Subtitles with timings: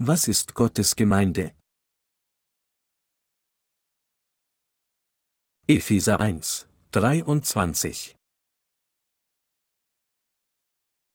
[0.00, 1.54] Was ist Gottes Gemeinde?
[5.68, 8.16] Epheser 1, 23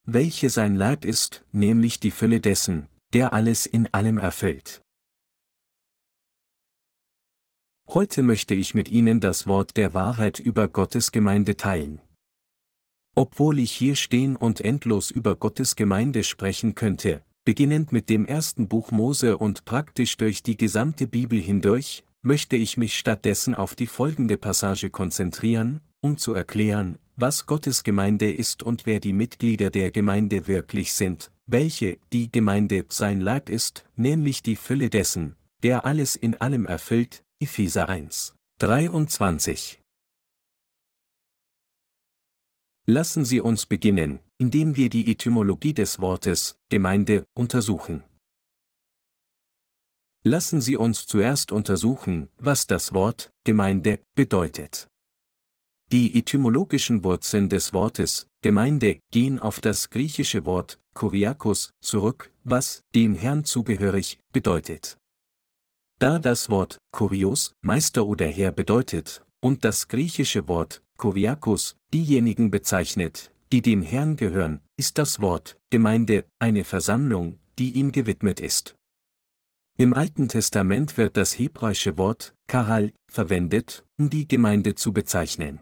[0.06, 4.82] Welche sein Leib ist, nämlich die Fülle dessen, der alles in allem erfüllt.
[7.90, 12.02] Heute möchte ich mit Ihnen das Wort der Wahrheit über Gottes Gemeinde teilen.
[13.14, 18.68] Obwohl ich hier stehen und endlos über Gottes Gemeinde sprechen könnte, beginnend mit dem ersten
[18.68, 23.88] Buch Mose und praktisch durch die gesamte Bibel hindurch, möchte ich mich stattdessen auf die
[23.88, 29.92] folgende Passage konzentrieren, um zu erklären, was Gottes Gemeinde ist und wer die Mitglieder der
[29.92, 36.16] Gemeinde wirklich sind, welche die Gemeinde sein Leib ist, nämlich die Fülle dessen, der alles
[36.16, 39.82] in allem erfüllt, Epheser 1, 23.
[42.86, 48.04] Lassen Sie uns beginnen, indem wir die Etymologie des Wortes Gemeinde untersuchen.
[50.24, 54.88] Lassen Sie uns zuerst untersuchen, was das Wort Gemeinde bedeutet.
[55.92, 63.16] Die etymologischen Wurzeln des Wortes Gemeinde gehen auf das griechische Wort Kuriakos zurück, was dem
[63.16, 64.98] Herrn zugehörig bedeutet.
[66.00, 73.32] Da das Wort Kurios Meister oder Herr bedeutet und das griechische Wort Kuriakos diejenigen bezeichnet,
[73.52, 78.76] die dem Herrn gehören, ist das Wort Gemeinde eine Versammlung, die ihm gewidmet ist.
[79.78, 85.62] Im Alten Testament wird das hebräische Wort Kahal verwendet, um die Gemeinde zu bezeichnen.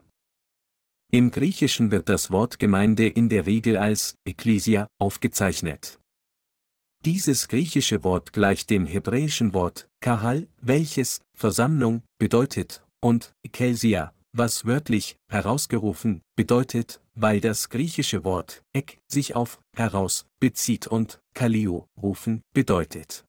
[1.11, 5.99] Im Griechischen wird das Wort Gemeinde in der Regel als Ekklesia aufgezeichnet.
[7.05, 15.15] Dieses griechische Wort gleicht dem hebräischen Wort Kahal, welches Versammlung bedeutet, und Ekklesia, was wörtlich
[15.29, 23.25] herausgerufen bedeutet, weil das griechische Wort ek sich auf heraus bezieht und kalio rufen bedeutet.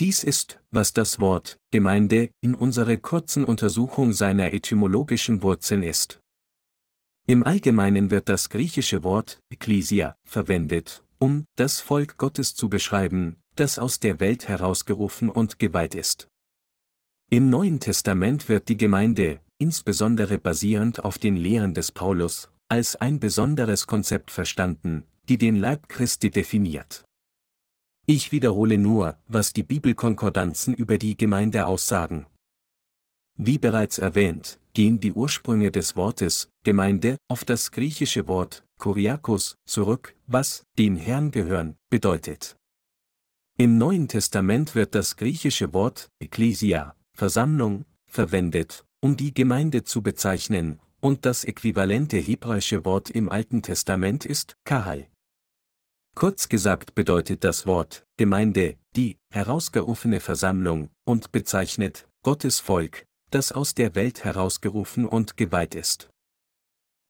[0.00, 6.20] Dies ist, was das Wort Gemeinde in unserer kurzen Untersuchung seiner etymologischen Wurzeln ist.
[7.26, 13.78] Im Allgemeinen wird das griechische Wort Ekklesia verwendet, um das Volk Gottes zu beschreiben, das
[13.78, 16.28] aus der Welt herausgerufen und geweiht ist.
[17.28, 23.18] Im Neuen Testament wird die Gemeinde, insbesondere basierend auf den Lehren des Paulus, als ein
[23.18, 27.04] besonderes Konzept verstanden, die den Leib Christi definiert.
[28.06, 32.26] Ich wiederhole nur, was die Bibelkonkordanzen über die Gemeinde aussagen.
[33.36, 40.16] Wie bereits erwähnt, gehen die Ursprünge des Wortes Gemeinde auf das griechische Wort Kuriakos zurück,
[40.26, 42.56] was dem Herrn gehören bedeutet.
[43.58, 50.80] Im Neuen Testament wird das griechische Wort Ekklesia Versammlung verwendet, um die Gemeinde zu bezeichnen,
[51.00, 55.06] und das äquivalente hebräische Wort im Alten Testament ist Kahal.
[56.14, 63.74] Kurz gesagt bedeutet das Wort Gemeinde die herausgerufene Versammlung und bezeichnet Gottes Volk, das aus
[63.74, 66.10] der Welt herausgerufen und geweiht ist.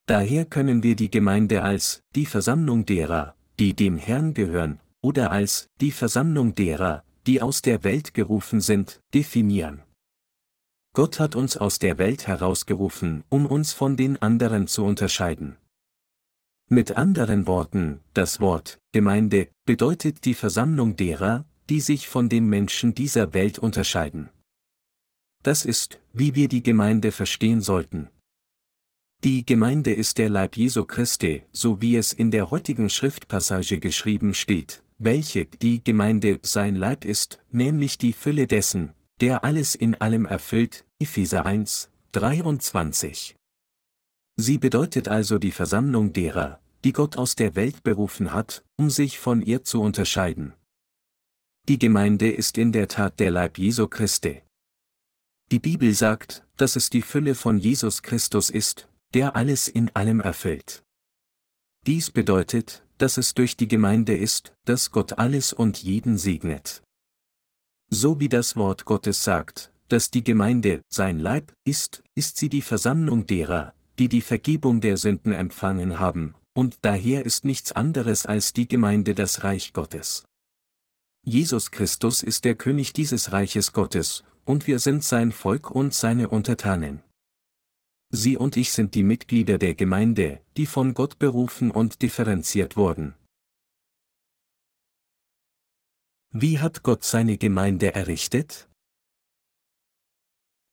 [0.06, 5.68] Daher können wir die Gemeinde als die Versammlung derer, die dem Herrn gehören, oder als
[5.80, 9.82] die Versammlung derer, die aus der Welt gerufen sind, definieren.
[10.94, 15.56] Gott hat uns aus der Welt herausgerufen, um uns von den anderen zu unterscheiden.
[16.68, 22.94] Mit anderen Worten, das Wort Gemeinde bedeutet die Versammlung derer, die sich von den Menschen
[22.94, 24.28] dieser Welt unterscheiden.
[25.42, 28.08] Das ist, wie wir die Gemeinde verstehen sollten.
[29.24, 34.34] Die Gemeinde ist der Leib Jesu Christi, so wie es in der heutigen Schriftpassage geschrieben
[34.34, 40.26] steht, welche die Gemeinde sein Leib ist, nämlich die Fülle dessen, der alles in allem
[40.26, 43.36] erfüllt, Epheser 1, 23.
[44.36, 49.18] Sie bedeutet also die Versammlung derer, die Gott aus der Welt berufen hat, um sich
[49.18, 50.54] von ihr zu unterscheiden.
[51.68, 54.42] Die Gemeinde ist in der Tat der Leib Jesu Christi.
[55.50, 60.20] Die Bibel sagt, dass es die Fülle von Jesus Christus ist, der alles in allem
[60.20, 60.84] erfüllt.
[61.86, 66.82] Dies bedeutet, dass es durch die Gemeinde ist, dass Gott alles und jeden segnet.
[67.90, 72.60] So wie das Wort Gottes sagt, dass die Gemeinde sein Leib ist, ist sie die
[72.60, 78.52] Versammlung derer, die die Vergebung der Sünden empfangen haben, und daher ist nichts anderes als
[78.52, 80.24] die Gemeinde das Reich Gottes.
[81.24, 86.28] Jesus Christus ist der König dieses Reiches Gottes, und wir sind sein Volk und seine
[86.28, 87.02] Untertanen.
[88.10, 93.14] Sie und ich sind die Mitglieder der Gemeinde, die von Gott berufen und differenziert wurden.
[96.30, 98.68] Wie hat Gott seine Gemeinde errichtet?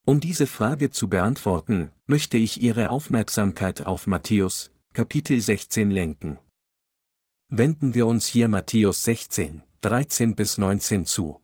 [0.06, 6.38] Um diese Frage zu beantworten, möchte ich Ihre Aufmerksamkeit auf Matthäus, Kapitel 16 lenken.
[7.48, 11.42] Wenden wir uns hier Matthäus 16, 13 bis 19 zu.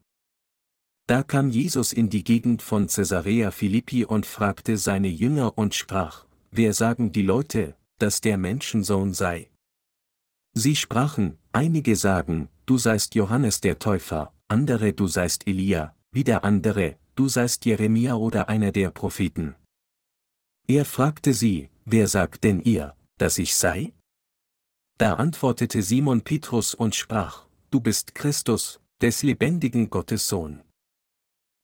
[1.08, 6.26] Da kam Jesus in die Gegend von Caesarea Philippi und fragte seine Jünger und sprach,
[6.52, 9.50] Wer sagen die Leute, dass der Menschensohn sei?
[10.54, 16.96] Sie sprachen, einige sagen, du seist Johannes der Täufer, andere du seist Elia, wieder andere,
[17.16, 19.56] du seist Jeremia oder einer der Propheten.
[20.70, 23.92] Er fragte sie, wer sagt denn ihr, dass ich sei?
[24.98, 30.62] Da antwortete Simon Petrus und sprach, du bist Christus, des lebendigen Gottes Sohn.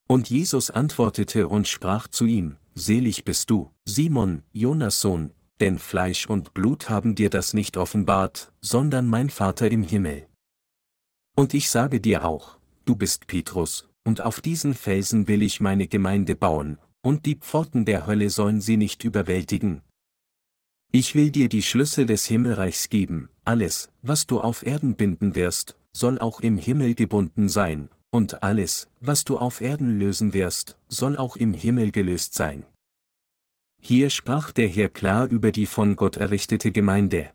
[0.10, 5.32] Und Jesus antwortete und sprach zu ihm, Selig bist du, Simon, Jonas Sohn,
[5.62, 10.28] denn Fleisch und Blut haben dir das nicht offenbart, sondern mein Vater im Himmel.
[11.38, 15.88] Und ich sage dir auch, du bist Petrus, und auf diesen Felsen will ich meine
[15.88, 19.84] Gemeinde bauen, und die Pforten der Hölle sollen sie nicht überwältigen.
[20.92, 25.78] Ich will dir die Schlüssel des Himmelreichs geben, alles, was du auf Erden binden wirst,
[25.94, 31.18] soll auch im Himmel gebunden sein, und alles, was du auf Erden lösen wirst, soll
[31.18, 32.66] auch im Himmel gelöst sein.
[33.80, 37.30] Hier sprach der Herr klar über die von Gott errichtete Gemeinde.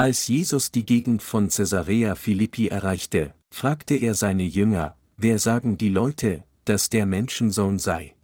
[0.00, 5.90] Als Jesus die Gegend von Caesarea Philippi erreichte, fragte er seine Jünger, wer sagen die
[5.90, 8.16] Leute, dass der Menschensohn sei?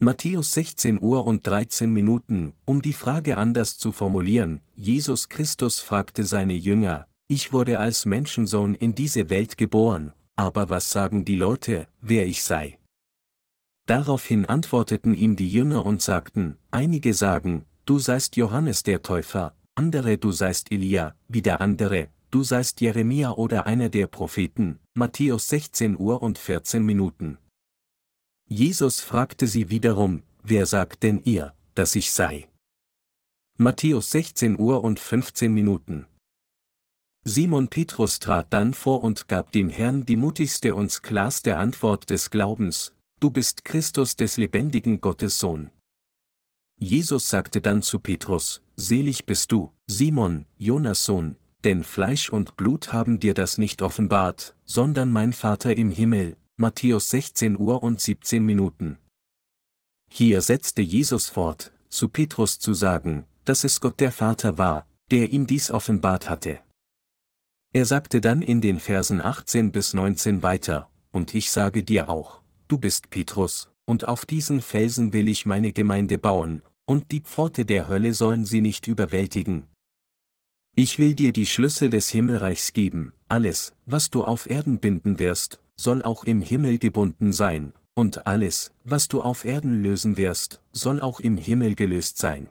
[0.00, 6.24] Matthäus 16 Uhr und 13 Minuten, um die Frage anders zu formulieren, Jesus Christus fragte
[6.24, 11.88] seine Jünger, ich wurde als Menschensohn in diese Welt geboren, aber was sagen die Leute,
[12.02, 12.78] wer ich sei?
[13.86, 20.16] Daraufhin antworteten ihm die Jünger und sagten, einige sagen, du seist Johannes der Täufer, andere
[20.16, 26.22] du seist Elia, wieder andere, du seist Jeremia oder einer der Propheten, Matthäus 16 Uhr
[26.22, 27.38] und 14 Minuten.
[28.48, 32.48] Jesus fragte sie wiederum, wer sagt denn ihr, dass ich sei?
[33.58, 36.06] Matthäus 16 Uhr und 15 Minuten.
[37.24, 42.30] Simon Petrus trat dann vor und gab dem Herrn die mutigste und klarste Antwort des
[42.30, 45.70] Glaubens, Du bist Christus des lebendigen Gottes Sohn.
[46.78, 52.92] Jesus sagte dann zu Petrus, Selig bist du, Simon, Jonas Sohn, denn Fleisch und Blut
[52.92, 56.36] haben dir das nicht offenbart, sondern mein Vater im Himmel.
[56.58, 58.96] Matthäus 16 Uhr und 17 Minuten.
[60.10, 65.32] Hier setzte Jesus fort, zu Petrus zu sagen, dass es Gott der Vater war, der
[65.32, 66.60] ihm dies offenbart hatte.
[67.74, 72.40] Er sagte dann in den Versen 18 bis 19 weiter, und ich sage dir auch,
[72.68, 77.64] du bist Petrus, und auf diesen Felsen will ich meine Gemeinde bauen, und die Pforte
[77.64, 79.66] der Hölle sollen sie nicht überwältigen.
[80.74, 85.60] Ich will dir die Schlüssel des Himmelreichs geben, alles, was du auf Erden binden wirst,
[85.76, 91.00] soll auch im Himmel gebunden sein, und alles, was du auf Erden lösen wirst, soll
[91.00, 92.48] auch im Himmel gelöst sein.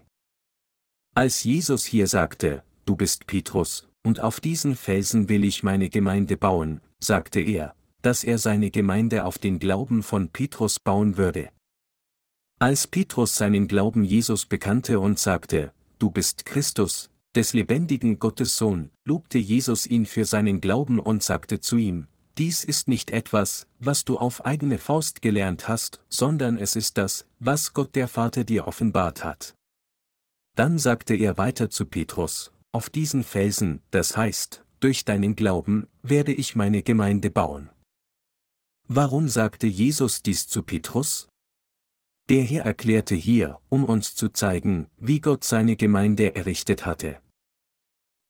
[1.13, 6.35] Als Jesus hier sagte, du bist Petrus, und auf diesen Felsen will ich meine Gemeinde
[6.35, 11.49] bauen, sagte er, dass er seine Gemeinde auf den Glauben von Petrus bauen würde.
[12.59, 18.91] Als Petrus seinen Glauben Jesus bekannte und sagte, Du bist Christus, des lebendigen Gottes Sohn,
[19.05, 22.07] lobte Jesus ihn für seinen Glauben und sagte zu ihm,
[22.37, 27.25] Dies ist nicht etwas, was du auf eigene Faust gelernt hast, sondern es ist das,
[27.39, 29.55] was Gott der Vater dir offenbart hat.
[30.55, 36.33] Dann sagte er weiter zu Petrus, auf diesen Felsen, das heißt, durch deinen Glauben, werde
[36.33, 37.71] ich meine Gemeinde bauen.
[38.87, 41.27] Warum sagte Jesus dies zu Petrus?
[42.29, 47.19] Der Herr erklärte hier, um uns zu zeigen, wie Gott seine Gemeinde errichtet hatte.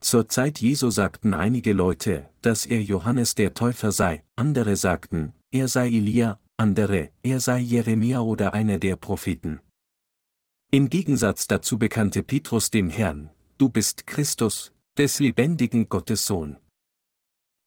[0.02, 5.68] Zur Zeit Jesu sagten einige Leute, dass er Johannes der Täufer sei, andere sagten, er
[5.68, 9.60] sei Elia, andere, er sei Jeremia oder einer der Propheten.
[10.72, 16.58] Im Gegensatz dazu bekannte Petrus dem Herrn, du bist Christus, des lebendigen Gottes Sohn.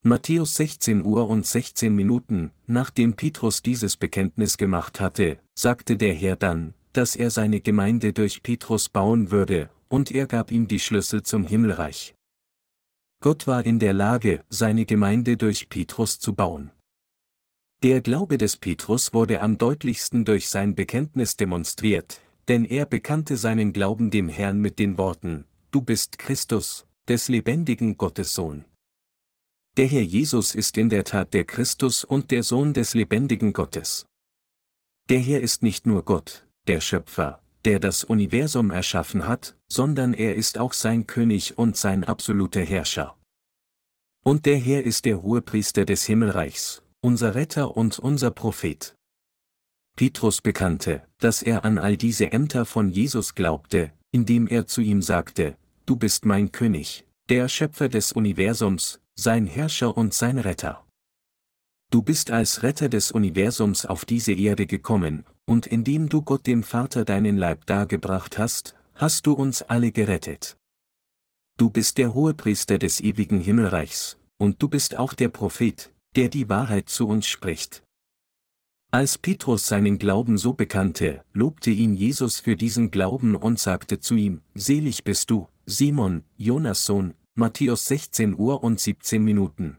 [0.04, 6.36] Matthäus 16 Uhr und 16 Minuten, nachdem Petrus dieses Bekenntnis gemacht hatte, sagte der Herr
[6.36, 11.24] dann, dass er seine Gemeinde durch Petrus bauen würde, und er gab ihm die Schlüssel
[11.24, 12.14] zum Himmelreich.
[13.20, 16.70] Gott war in der Lage, seine Gemeinde durch Petrus zu bauen.
[17.82, 23.72] Der Glaube des Petrus wurde am deutlichsten durch sein Bekenntnis demonstriert, denn er bekannte seinen
[23.72, 28.64] Glauben dem Herrn mit den Worten, Du bist Christus, des lebendigen Gottes Sohn.
[29.78, 34.06] Der Herr Jesus ist in der Tat der Christus und der Sohn des lebendigen Gottes.
[35.08, 40.34] Der Herr ist nicht nur Gott, der Schöpfer, der das Universum erschaffen hat, sondern er
[40.34, 43.16] ist auch sein König und sein absoluter Herrscher.
[44.24, 48.96] Und der Herr ist der Hohepriester des Himmelreichs, unser Retter und unser Prophet.
[49.96, 55.02] Petrus bekannte, dass er an all diese Ämter von Jesus glaubte, indem er zu ihm
[55.02, 55.56] sagte,
[55.86, 60.86] Du bist mein König, der Schöpfer des Universums, sein Herrscher und sein Retter.
[61.90, 66.62] Du bist als Retter des Universums auf diese Erde gekommen, und indem du Gott dem
[66.62, 70.56] Vater deinen Leib dargebracht hast, hast du uns alle gerettet.
[71.56, 76.48] Du bist der Hohepriester des ewigen Himmelreichs, und du bist auch der Prophet, der die
[76.48, 77.82] Wahrheit zu uns spricht.
[78.92, 84.14] Als Petrus seinen Glauben so bekannte, lobte ihn Jesus für diesen Glauben und sagte zu
[84.14, 89.78] ihm, Selig bist du, Simon, Jonas Sohn, Matthäus 16 Uhr und 17 Minuten.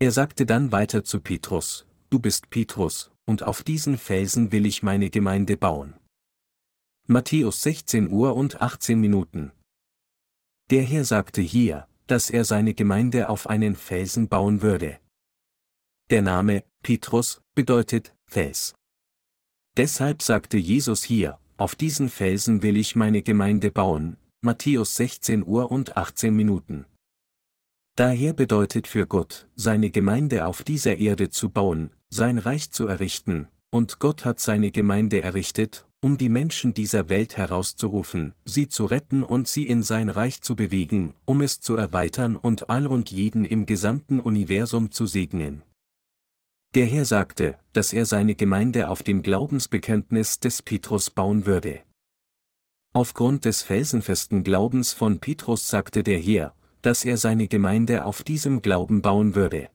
[0.00, 4.82] Er sagte dann weiter zu Petrus, Du bist Petrus, und auf diesen Felsen will ich
[4.82, 5.92] meine Gemeinde bauen.
[7.06, 9.52] Matthäus 16 Uhr und 18 Minuten.
[10.70, 15.00] Der Herr sagte hier, dass er seine Gemeinde auf einen Felsen bauen würde.
[16.08, 18.74] Der Name, Petrus, bedeutet Fels.
[19.76, 25.72] Deshalb sagte Jesus hier, auf diesen Felsen will ich meine Gemeinde bauen, Matthäus 16 Uhr
[25.72, 26.84] und 18 Minuten.
[27.96, 33.48] Daher bedeutet für Gott, seine Gemeinde auf dieser Erde zu bauen, sein Reich zu errichten,
[33.70, 39.24] und Gott hat seine Gemeinde errichtet, um die Menschen dieser Welt herauszurufen, sie zu retten
[39.24, 43.44] und sie in sein Reich zu bewegen, um es zu erweitern und all und jeden
[43.44, 45.62] im gesamten Universum zu segnen.
[46.76, 51.80] Der Herr sagte, dass er seine Gemeinde auf dem Glaubensbekenntnis des Petrus bauen würde.
[52.98, 56.52] Aufgrund des felsenfesten Glaubens von Petrus sagte der Herr,
[56.82, 59.70] dass er seine Gemeinde auf diesem Glauben bauen würde.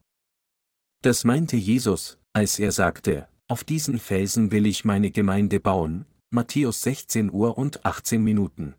[1.02, 6.82] Das meinte Jesus, als er sagte, auf diesen Felsen will ich meine Gemeinde bauen, Matthäus
[6.82, 8.76] 16 Uhr und 18 Minuten.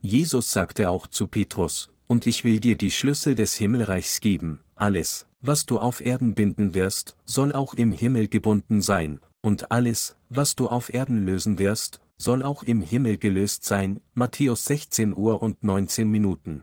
[0.00, 5.26] Jesus sagte auch zu Petrus, und ich will dir die Schlüssel des Himmelreichs geben, alles,
[5.40, 10.54] was du auf Erden binden wirst, soll auch im Himmel gebunden sein, und alles, was
[10.54, 15.62] du auf Erden lösen wirst, soll auch im Himmel gelöst sein, Matthäus 16 Uhr und
[15.64, 16.62] 19 Minuten.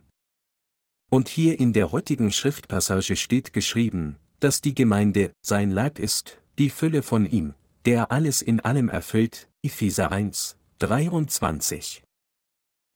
[1.09, 6.69] Und hier in der heutigen Schriftpassage steht geschrieben, dass die Gemeinde sein Leib ist, die
[6.69, 7.53] Fülle von ihm,
[7.85, 12.03] der alles in allem erfüllt, Epheser 1, 23.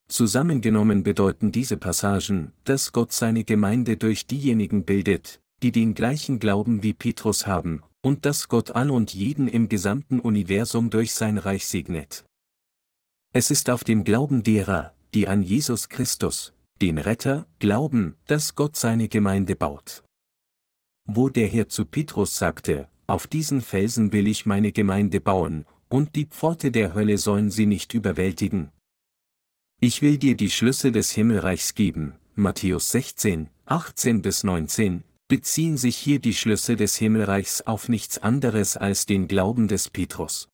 [0.08, 6.84] Zusammengenommen bedeuten diese Passagen, dass Gott seine Gemeinde durch diejenigen bildet, die den gleichen Glauben
[6.84, 11.66] wie Petrus haben, und dass Gott all und jeden im gesamten Universum durch sein Reich
[11.66, 12.24] segnet.
[13.38, 18.78] Es ist auf dem Glauben derer, die an Jesus Christus, den Retter, glauben, dass Gott
[18.78, 20.06] seine Gemeinde baut.
[21.04, 26.16] Wo der Herr zu Petrus sagte, auf diesen Felsen will ich meine Gemeinde bauen, und
[26.16, 28.72] die Pforte der Hölle sollen sie nicht überwältigen.
[29.82, 35.98] Ich will dir die Schlüssel des Himmelreichs geben, Matthäus 16, 18 bis 19, beziehen sich
[35.98, 40.48] hier die Schlüssel des Himmelreichs auf nichts anderes als den Glauben des Petrus.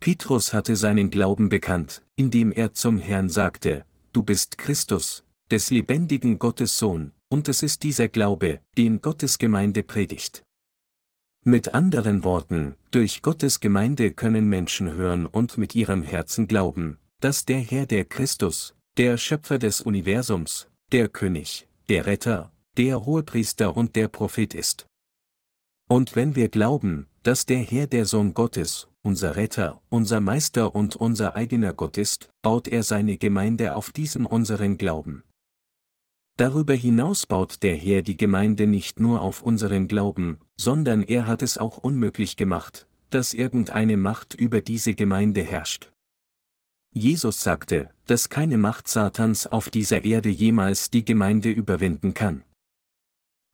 [0.00, 6.38] Petrus hatte seinen Glauben bekannt, indem er zum Herrn sagte, du bist Christus, des lebendigen
[6.38, 10.42] Gottes Sohn, und es ist dieser Glaube, den Gottes Gemeinde predigt.
[11.44, 17.44] Mit anderen Worten, durch Gottes Gemeinde können Menschen hören und mit ihrem Herzen glauben, dass
[17.44, 23.94] der Herr der Christus, der Schöpfer des Universums, der König, der Retter, der Hohepriester und
[23.96, 24.86] der Prophet ist.
[25.88, 30.94] Und wenn wir glauben, dass der Herr der Sohn Gottes, unser Retter, unser Meister und
[30.94, 35.24] unser eigener Gott ist, baut er seine Gemeinde auf diesem unseren Glauben.
[36.36, 41.42] Darüber hinaus baut der Herr die Gemeinde nicht nur auf unseren Glauben, sondern er hat
[41.42, 45.90] es auch unmöglich gemacht, dass irgendeine Macht über diese Gemeinde herrscht.
[46.92, 52.44] Jesus sagte, dass keine Macht Satans auf dieser Erde jemals die Gemeinde überwinden kann.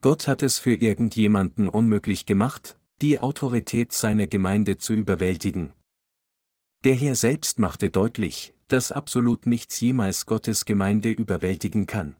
[0.03, 5.73] Gott hat es für irgendjemanden unmöglich gemacht, die Autorität seiner Gemeinde zu überwältigen.
[6.83, 12.15] Der Herr selbst machte deutlich, dass absolut nichts jemals Gottes Gemeinde überwältigen kann.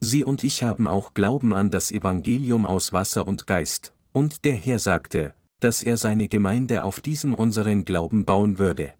[0.00, 4.54] Sie und ich haben auch Glauben an das Evangelium aus Wasser und Geist, und der
[4.54, 8.94] Herr sagte, dass er seine Gemeinde auf diesem unseren Glauben bauen würde.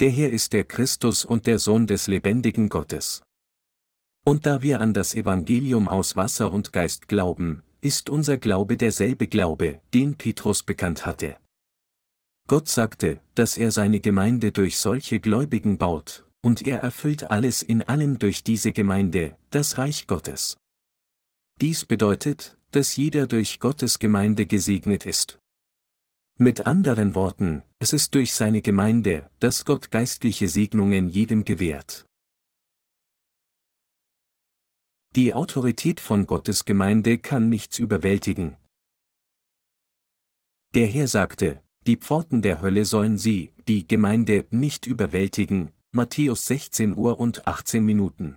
[0.00, 3.22] Der Herr ist der Christus und der Sohn des lebendigen Gottes.
[4.24, 9.26] Und da wir an das Evangelium aus Wasser und Geist glauben, ist unser Glaube derselbe
[9.26, 11.36] Glaube, den Petrus bekannt hatte.
[12.48, 17.82] Gott sagte, dass er seine Gemeinde durch solche Gläubigen baut, und er erfüllt alles in
[17.82, 20.56] allem durch diese Gemeinde, das Reich Gottes.
[21.60, 25.38] Dies bedeutet, dass jeder durch Gottes Gemeinde gesegnet ist.
[26.38, 32.06] Mit anderen Worten, es ist durch seine Gemeinde, dass Gott geistliche Segnungen jedem gewährt.
[35.18, 38.56] Die Autorität von Gottes Gemeinde kann nichts überwältigen.
[40.76, 46.96] Der Herr sagte, die Pforten der Hölle sollen sie, die Gemeinde, nicht überwältigen, Matthäus 16
[46.96, 48.36] Uhr und 18 Minuten.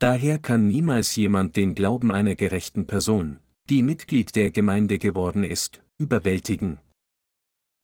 [0.00, 5.84] Daher kann niemals jemand den Glauben einer gerechten Person, die Mitglied der Gemeinde geworden ist,
[5.98, 6.80] überwältigen.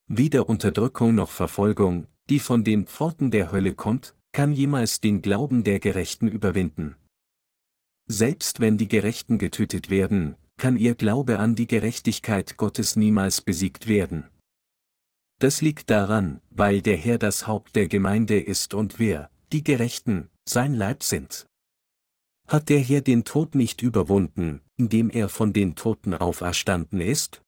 [0.09, 5.63] Weder Unterdrückung noch Verfolgung, die von den Pforten der Hölle kommt, kann jemals den Glauben
[5.63, 6.97] der Gerechten überwinden.
[8.09, 13.89] Selbst wenn die Gerechten getötet werden, kann ihr Glaube an die Gerechtigkeit Gottes niemals besiegt
[13.89, 14.25] werden.
[15.39, 20.31] Das liegt daran, weil der Herr das Haupt der Gemeinde ist und wir, die Gerechten,
[20.49, 21.47] sein Leib sind.
[22.49, 27.43] Hat der Herr den Tod nicht überwunden, indem er von den Toten auferstanden ist?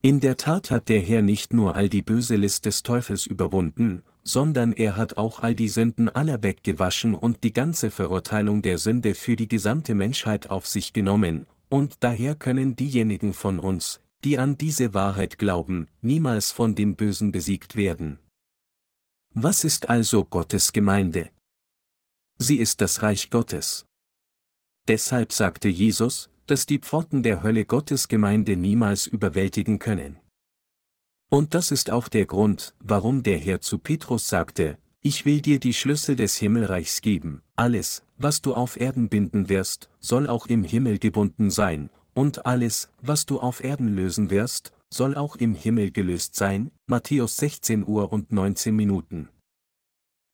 [0.00, 4.04] In der Tat hat der Herr nicht nur all die böse List des Teufels überwunden,
[4.26, 9.14] sondern er hat auch all die Sünden aller weggewaschen und die ganze Verurteilung der Sünde
[9.14, 14.58] für die gesamte Menschheit auf sich genommen, und daher können diejenigen von uns, die an
[14.58, 18.18] diese Wahrheit glauben, niemals von dem Bösen besiegt werden.
[19.32, 21.30] Was ist also Gottes Gemeinde?
[22.38, 23.86] Sie ist das Reich Gottes.
[24.88, 30.18] Deshalb sagte Jesus, dass die Pforten der Hölle Gottes Gemeinde niemals überwältigen können.
[31.36, 35.60] Und das ist auch der Grund, warum der Herr zu Petrus sagte, ich will dir
[35.60, 40.64] die Schlüssel des Himmelreichs geben, alles, was du auf Erden binden wirst, soll auch im
[40.64, 45.90] Himmel gebunden sein, und alles, was du auf Erden lösen wirst, soll auch im Himmel
[45.90, 49.28] gelöst sein, Matthäus 16 Uhr und 19 Minuten.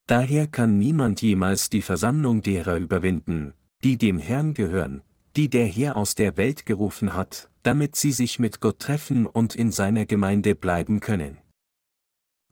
[0.07, 5.03] Daher kann niemand jemals die Versammlung derer überwinden, die dem Herrn gehören,
[5.37, 9.55] die der Herr aus der Welt gerufen hat, damit sie sich mit Gott treffen und
[9.55, 11.39] in seiner Gemeinde bleiben können.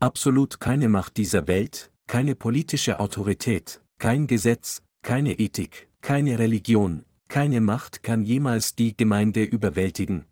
[0.01, 7.61] Absolut keine Macht dieser Welt, keine politische Autorität, kein Gesetz, keine Ethik, keine Religion, keine
[7.61, 10.25] Macht kann jemals die Gemeinde überwältigen.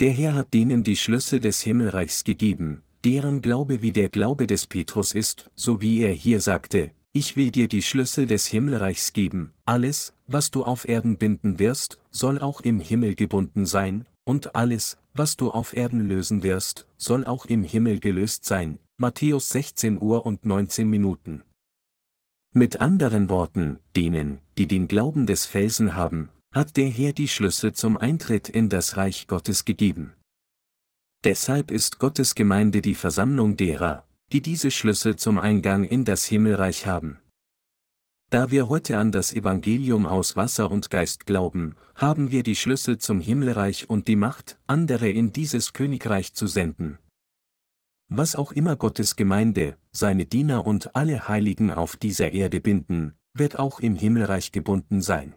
[0.00, 4.66] Der Herr hat denen die Schlüssel des Himmelreichs gegeben, deren Glaube wie der Glaube des
[4.66, 9.52] Petrus ist, so wie er hier sagte, ich will dir die Schlüssel des Himmelreichs geben,
[9.64, 14.98] alles, was du auf Erden binden wirst, soll auch im Himmel gebunden sein, und alles,
[15.14, 18.78] was du auf Erden lösen wirst, soll auch im Himmel gelöst sein.
[18.98, 21.42] Matthäus 16 Uhr und 19 Minuten.
[22.52, 27.72] Mit anderen Worten, denen, die den Glauben des Felsen haben, hat der Herr die Schlüssel
[27.72, 30.14] zum Eintritt in das Reich Gottes gegeben.
[31.24, 36.86] Deshalb ist Gottes Gemeinde die Versammlung derer, die diese Schlüssel zum Eingang in das Himmelreich
[36.86, 37.18] haben.
[38.30, 42.98] Da wir heute an das Evangelium aus Wasser und Geist glauben, haben wir die Schlüssel
[42.98, 46.98] zum Himmelreich und die Macht, andere in dieses Königreich zu senden.
[48.10, 53.58] Was auch immer Gottes Gemeinde, seine Diener und alle Heiligen auf dieser Erde binden, wird
[53.58, 55.34] auch im Himmelreich gebunden sein.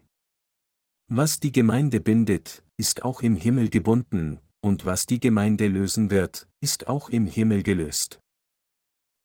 [1.07, 6.47] Was die Gemeinde bindet, ist auch im Himmel gebunden, und was die Gemeinde lösen wird,
[6.59, 8.19] ist auch im Himmel gelöst.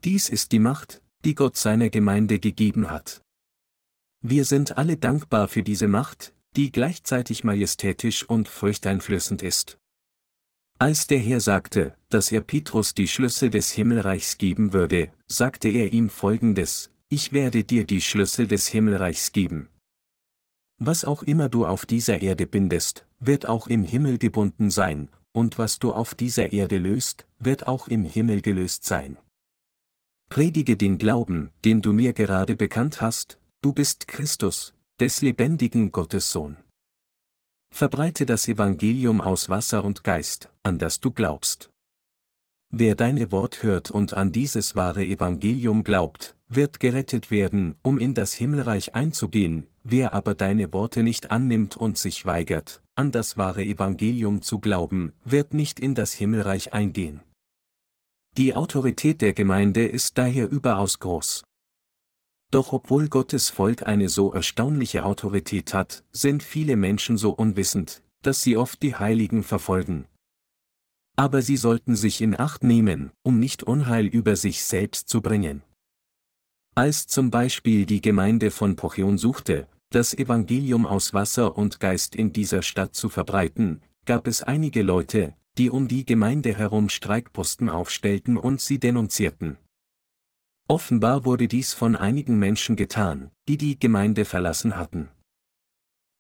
[0.04, 3.25] Dies ist die Macht, die Gott seiner Gemeinde gegeben hat.
[4.28, 9.78] Wir sind alle dankbar für diese Macht, die gleichzeitig majestätisch und furchteinflößend ist.
[10.80, 15.92] Als der Herr sagte, dass er Petrus die Schlüssel des Himmelreichs geben würde, sagte er
[15.92, 19.68] ihm folgendes, ich werde dir die Schlüssel des Himmelreichs geben.
[20.78, 25.56] Was auch immer du auf dieser Erde bindest, wird auch im Himmel gebunden sein, und
[25.56, 29.18] was du auf dieser Erde löst, wird auch im Himmel gelöst sein.
[30.28, 36.30] Predige den Glauben, den du mir gerade bekannt hast, du bist Christus, des lebendigen Gottes
[36.30, 36.56] Sohn.
[37.74, 41.68] Verbreite das Evangelium aus Wasser und Geist, an das du glaubst.
[42.70, 48.14] Wer deine Wort hört und an dieses wahre Evangelium glaubt, wird gerettet werden, um in
[48.14, 53.64] das Himmelreich einzugehen, wer aber deine Worte nicht annimmt und sich weigert, an das wahre
[53.64, 57.20] Evangelium zu glauben, wird nicht in das Himmelreich eingehen.
[58.36, 61.42] Die Autorität der Gemeinde ist daher überaus groß.
[62.50, 68.42] Doch obwohl Gottes Volk eine so erstaunliche Autorität hat, sind viele Menschen so unwissend, dass
[68.42, 70.06] sie oft die Heiligen verfolgen.
[71.16, 75.62] Aber sie sollten sich in Acht nehmen, um nicht Unheil über sich selbst zu bringen.
[76.74, 82.32] Als zum Beispiel die Gemeinde von Pocheon suchte, das Evangelium aus Wasser und Geist in
[82.32, 88.36] dieser Stadt zu verbreiten, gab es einige Leute, die um die Gemeinde herum Streikposten aufstellten
[88.36, 89.56] und sie denunzierten.
[90.68, 95.08] Offenbar wurde dies von einigen Menschen getan, die die Gemeinde verlassen hatten.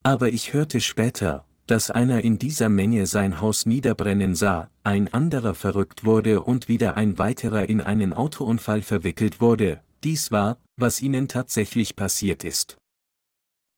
[0.04, 5.54] Aber ich hörte später, dass einer in dieser Menge sein Haus niederbrennen sah, ein anderer
[5.54, 11.26] verrückt wurde und wieder ein weiterer in einen Autounfall verwickelt wurde, dies war, was ihnen
[11.26, 12.76] tatsächlich passiert ist.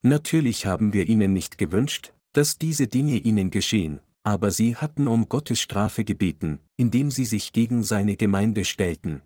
[0.02, 5.31] Natürlich haben wir ihnen nicht gewünscht, dass diese Dinge ihnen geschehen, aber sie hatten um
[5.31, 9.22] Gottes Strafe gebeten, indem sie sich gegen seine Gemeinde stellten,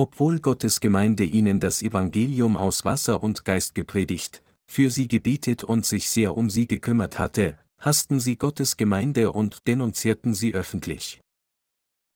[0.00, 5.84] Obwohl Gottes Gemeinde ihnen das Evangelium aus Wasser und Geist gepredigt, für sie gebetet und
[5.84, 11.20] sich sehr um sie gekümmert hatte, hassten sie Gottes Gemeinde und denunzierten sie öffentlich.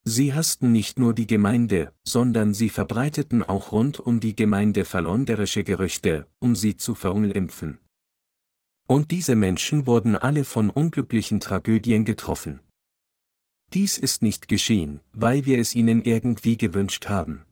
[0.04, 5.64] Sie hassten nicht nur die Gemeinde, sondern sie verbreiteten auch rund um die Gemeinde verleumderische
[5.64, 7.78] Gerüchte, um sie zu verunglimpfen.
[8.86, 12.60] Und diese Menschen wurden alle von unglücklichen Tragödien getroffen.
[13.74, 17.44] Dies ist nicht geschehen, weil wir es ihnen irgendwie gewünscht haben.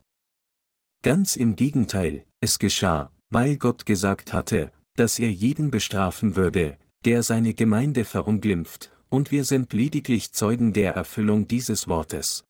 [1.02, 7.22] Ganz im Gegenteil, es geschah, weil Gott gesagt hatte, dass er jeden bestrafen würde, der
[7.22, 12.44] seine Gemeinde verunglimpft, und wir sind lediglich Zeugen der Erfüllung dieses Wortes.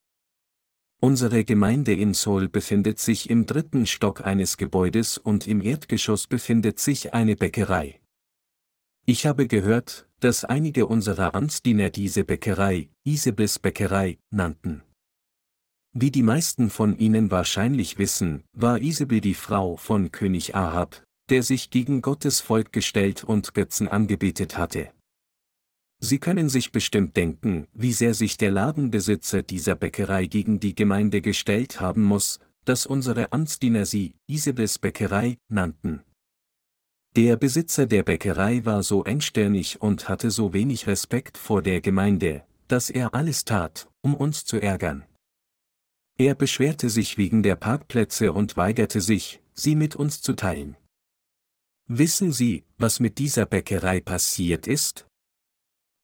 [1.00, 6.80] Unsere Gemeinde in Seoul befindet sich im dritten Stock eines Gebäudes und im Erdgeschoss befindet
[6.80, 8.00] sich eine Bäckerei.
[9.06, 14.82] Ich habe gehört, dass einige unserer Amtsdiener diese Bäckerei, Isabels Bäckerei, nannten.
[15.92, 21.42] Wie die meisten von Ihnen wahrscheinlich wissen, war Isabel die Frau von König Ahab, der
[21.42, 24.92] sich gegen Gottes Volk gestellt und Götzen angebetet hatte.
[25.98, 31.20] Sie können sich bestimmt denken, wie sehr sich der Ladenbesitzer dieser Bäckerei gegen die Gemeinde
[31.20, 36.02] gestellt haben muss, dass unsere Amtsdiener sie Isabels Bäckerei nannten.
[37.16, 42.44] Der Besitzer der Bäckerei war so engstirnig und hatte so wenig Respekt vor der Gemeinde,
[42.68, 45.04] dass er alles tat, um uns zu ärgern.
[46.20, 50.76] Er beschwerte sich wegen der Parkplätze und weigerte sich, sie mit uns zu teilen.
[51.88, 55.06] Wissen Sie, was mit dieser Bäckerei passiert ist?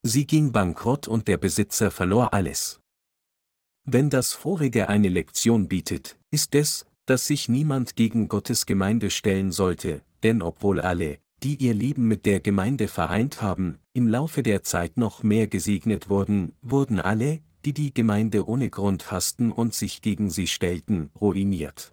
[0.01, 2.79] Sie ging bankrott und der Besitzer verlor alles.
[3.85, 9.51] Wenn das vorige eine Lektion bietet, ist es, dass sich niemand gegen Gottes Gemeinde stellen
[9.51, 14.63] sollte, denn obwohl alle, die ihr Leben mit der Gemeinde vereint haben, im Laufe der
[14.63, 20.01] Zeit noch mehr gesegnet wurden, wurden alle, die die Gemeinde ohne Grund hassten und sich
[20.01, 21.91] gegen sie stellten, ruiniert.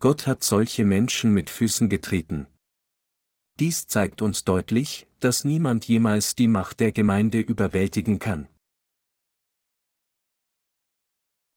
[0.00, 2.46] Gott hat solche Menschen mit Füßen getreten,
[3.60, 8.48] dies zeigt uns deutlich, dass niemand jemals die Macht der Gemeinde überwältigen kann.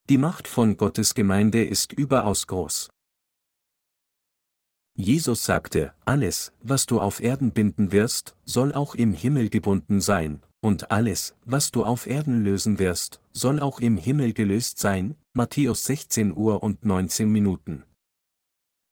[0.08, 2.92] Die Macht von Gottes Gemeinde ist überaus groß.
[4.94, 10.44] Jesus sagte, alles, was du auf Erden binden wirst, soll auch im Himmel gebunden sein,
[10.62, 15.84] und alles, was du auf Erden lösen wirst, soll auch im Himmel gelöst sein, Matthäus
[15.86, 17.84] 16 Uhr und 19 Minuten.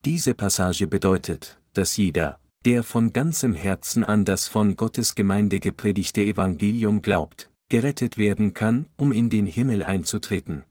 [0.06, 6.22] Diese Passage bedeutet, dass jeder, der von ganzem Herzen an das von Gottes Gemeinde gepredigte
[6.22, 10.64] Evangelium glaubt, gerettet werden kann, um in den Himmel einzutreten.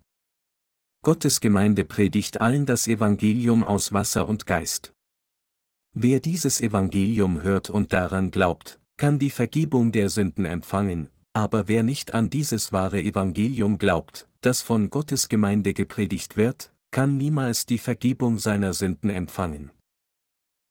[1.02, 4.92] Gottes Gemeinde predigt allen das Evangelium aus Wasser und Geist.
[5.92, 11.82] Wer dieses Evangelium hört und daran glaubt, kann die Vergebung der Sünden empfangen, aber wer
[11.82, 17.78] nicht an dieses wahre Evangelium glaubt, das von Gottes Gemeinde gepredigt wird, kann niemals die
[17.78, 19.72] Vergebung seiner Sünden empfangen.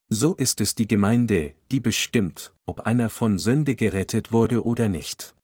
[0.10, 5.36] So ist es die Gemeinde, die bestimmt, ob einer von Sünde gerettet wurde oder nicht.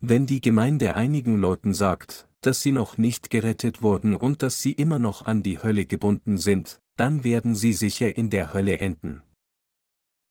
[0.00, 4.72] Wenn die Gemeinde einigen Leuten sagt, dass sie noch nicht gerettet wurden und dass sie
[4.72, 9.22] immer noch an die Hölle gebunden sind, dann werden sie sicher in der Hölle enden.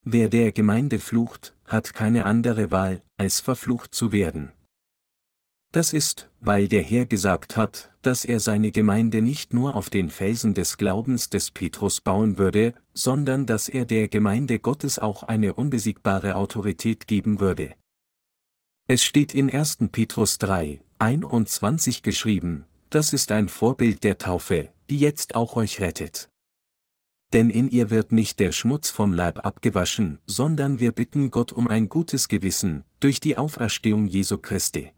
[0.04, 4.52] Wer der Gemeinde flucht, hat keine andere Wahl, als verflucht zu werden.
[5.72, 10.10] Das ist, weil der Herr gesagt hat, dass er seine Gemeinde nicht nur auf den
[10.10, 15.54] Felsen des Glaubens des Petrus bauen würde, sondern dass er der Gemeinde Gottes auch eine
[15.54, 17.74] unbesiegbare Autorität geben würde.
[18.86, 19.78] Es steht in 1.
[19.90, 26.28] Petrus 3, 21 geschrieben, das ist ein Vorbild der Taufe, die jetzt auch euch rettet.
[27.34, 31.66] Denn in ihr wird nicht der Schmutz vom Leib abgewaschen, sondern wir bitten Gott um
[31.66, 34.92] ein gutes Gewissen, durch die Auferstehung Jesu Christi.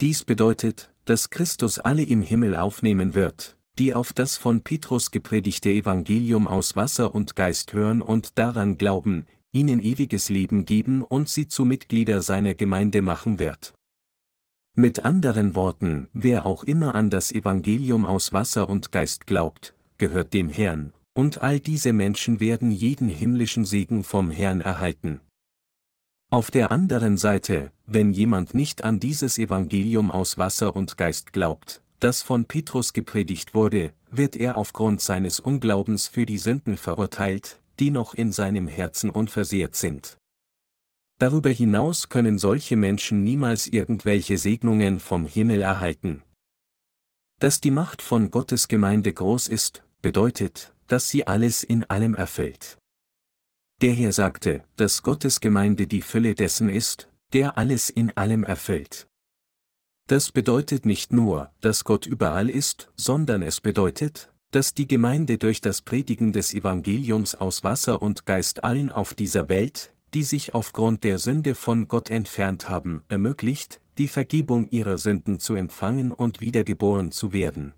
[0.00, 5.68] Dies bedeutet, dass Christus alle im Himmel aufnehmen wird, die auf das von Petrus gepredigte
[5.68, 11.48] Evangelium aus Wasser und Geist hören und daran glauben, ihnen ewiges Leben geben und sie
[11.48, 13.74] zu Mitglieder seiner Gemeinde machen wird.
[14.74, 20.32] Mit anderen Worten, wer auch immer an das Evangelium aus Wasser und Geist glaubt, gehört
[20.34, 25.20] dem Herrn, und all diese Menschen werden jeden himmlischen Segen vom Herrn erhalten.
[26.30, 31.80] Auf der anderen Seite, wenn jemand nicht an dieses Evangelium aus Wasser und Geist glaubt,
[32.00, 37.90] das von Petrus gepredigt wurde, wird er aufgrund seines Unglaubens für die Sünden verurteilt, die
[37.90, 40.18] noch in seinem Herzen unversehrt sind.
[41.18, 46.22] Darüber hinaus können solche Menschen niemals irgendwelche Segnungen vom Himmel erhalten.
[47.38, 52.78] Dass die Macht von Gottes Gemeinde groß ist, bedeutet, dass sie alles in allem erfüllt.
[53.82, 59.06] Der Herr sagte, dass Gottes Gemeinde die Fülle dessen ist, der alles in allem erfüllt.
[60.08, 65.60] Das bedeutet nicht nur, dass Gott überall ist, sondern es bedeutet, dass die Gemeinde durch
[65.60, 71.04] das Predigen des Evangeliums aus Wasser und Geist allen auf dieser Welt, die sich aufgrund
[71.04, 77.10] der Sünde von Gott entfernt haben, ermöglicht, die Vergebung ihrer Sünden zu empfangen und wiedergeboren
[77.12, 77.74] zu werden.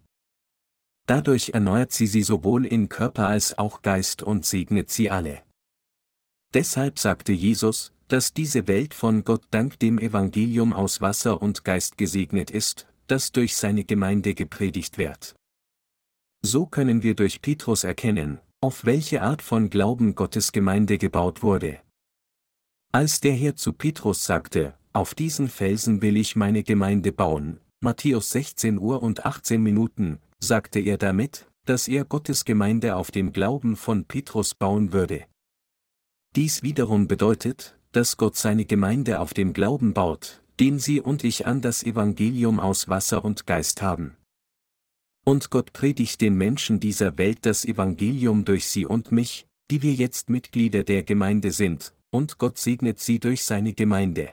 [1.09, 5.43] Dadurch erneuert sie sie sowohl in Körper als auch Geist und segnet sie alle.
[6.53, 11.97] Deshalb sagte Jesus, dass diese Welt von Gott dank dem Evangelium aus Wasser und Geist
[11.97, 15.35] gesegnet ist, das durch seine Gemeinde gepredigt wird.
[16.43, 21.81] So können wir durch Petrus erkennen, auf welche Art von Glauben Gottes Gemeinde gebaut wurde.
[22.93, 28.31] Als der Herr zu Petrus sagte, auf diesen Felsen will ich meine Gemeinde bauen, Matthäus
[28.31, 33.77] 16 Uhr und 18 Minuten, sagte er damit, dass er Gottes Gemeinde auf dem Glauben
[33.77, 35.27] von Petrus bauen würde.
[36.35, 41.47] Dies wiederum bedeutet, dass Gott seine Gemeinde auf dem Glauben baut, den Sie und ich
[41.47, 44.17] an das Evangelium aus Wasser und Geist haben.
[45.25, 49.93] Und Gott predigt den Menschen dieser Welt das Evangelium durch sie und mich, die wir
[49.93, 54.33] jetzt Mitglieder der Gemeinde sind, und Gott segnet sie durch seine Gemeinde.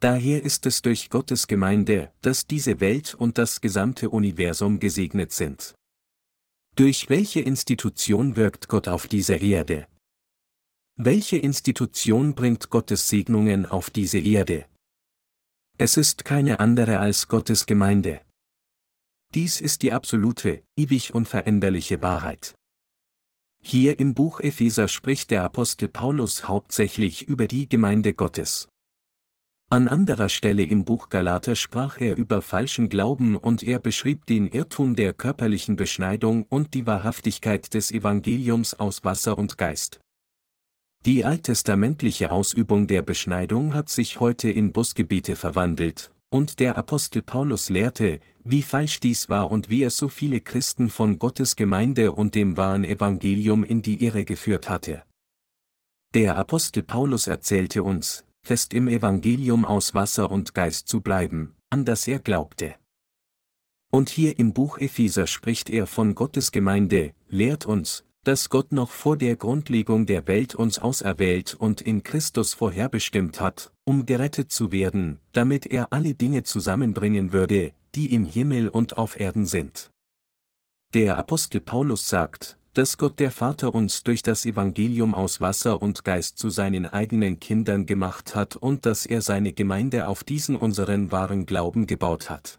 [0.00, 5.74] Daher ist es durch Gottes Gemeinde, dass diese Welt und das gesamte Universum gesegnet sind.
[6.74, 9.86] Durch welche Institution wirkt Gott auf dieser Erde?
[10.98, 14.66] Welche Institution bringt Gottes Segnungen auf diese Erde?
[15.78, 18.20] Es ist keine andere als Gottes Gemeinde.
[19.34, 22.54] Dies ist die absolute, ewig unveränderliche Wahrheit.
[23.62, 28.68] Hier im Buch Epheser spricht der Apostel Paulus hauptsächlich über die Gemeinde Gottes.
[29.68, 34.46] An anderer Stelle im Buch Galater sprach er über falschen Glauben und er beschrieb den
[34.46, 39.98] Irrtum der körperlichen Beschneidung und die Wahrhaftigkeit des Evangeliums aus Wasser und Geist.
[41.04, 47.68] Die alttestamentliche Ausübung der Beschneidung hat sich heute in Busgebiete verwandelt, und der Apostel Paulus
[47.68, 52.36] lehrte, wie falsch dies war und wie es so viele Christen von Gottes Gemeinde und
[52.36, 55.02] dem wahren Evangelium in die Irre geführt hatte.
[56.14, 61.84] Der Apostel Paulus erzählte uns, fest im Evangelium aus Wasser und Geist zu bleiben, an
[61.84, 62.76] das er glaubte.
[63.90, 68.90] Und hier im Buch Epheser spricht er von Gottes Gemeinde, lehrt uns, dass Gott noch
[68.90, 74.70] vor der Grundlegung der Welt uns auserwählt und in Christus vorherbestimmt hat, um gerettet zu
[74.70, 79.90] werden, damit er alle Dinge zusammenbringen würde, die im Himmel und auf Erden sind.
[80.94, 86.04] Der Apostel Paulus sagt, dass Gott der Vater uns durch das Evangelium aus Wasser und
[86.04, 91.10] Geist zu seinen eigenen Kindern gemacht hat und dass er seine Gemeinde auf diesen unseren
[91.10, 92.58] wahren Glauben gebaut hat.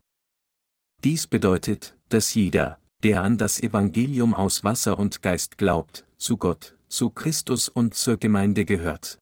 [1.03, 6.75] Dies bedeutet, dass jeder, der an das Evangelium aus Wasser und Geist glaubt, zu Gott,
[6.88, 9.19] zu Christus und zur Gemeinde gehört.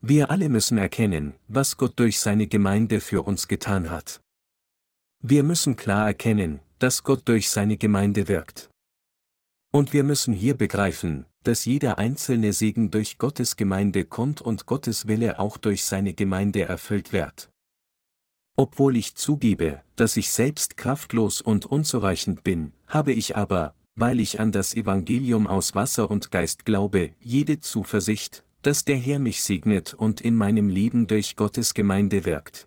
[0.00, 4.20] Wir alle müssen erkennen, was Gott durch seine Gemeinde für uns getan hat.
[5.20, 8.70] Wir müssen klar erkennen, dass Gott durch seine Gemeinde wirkt.
[9.70, 15.06] Und wir müssen hier begreifen, dass jeder einzelne Segen durch Gottes Gemeinde kommt und Gottes
[15.08, 17.50] Wille auch durch seine Gemeinde erfüllt wird.
[18.56, 24.40] Obwohl ich zugebe, dass ich selbst kraftlos und unzureichend bin, habe ich aber, weil ich
[24.40, 29.94] an das Evangelium aus Wasser und Geist glaube, jede Zuversicht, dass der Herr mich segnet
[29.94, 32.66] und in meinem Leben durch Gottes Gemeinde wirkt.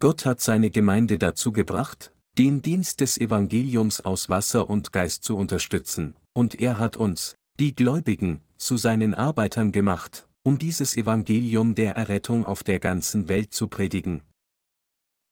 [0.00, 5.36] Gott hat seine Gemeinde dazu gebracht, den Dienst des Evangeliums aus Wasser und Geist zu
[5.36, 11.96] unterstützen, und er hat uns, die Gläubigen, zu seinen Arbeitern gemacht, um dieses Evangelium der
[11.96, 14.22] Errettung auf der ganzen Welt zu predigen.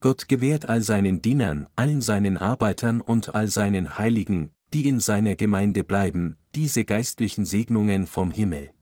[0.00, 5.36] Gott gewährt all seinen Dienern, allen seinen Arbeitern und all seinen Heiligen, die in seiner
[5.36, 8.72] Gemeinde bleiben, diese geistlichen Segnungen vom Himmel.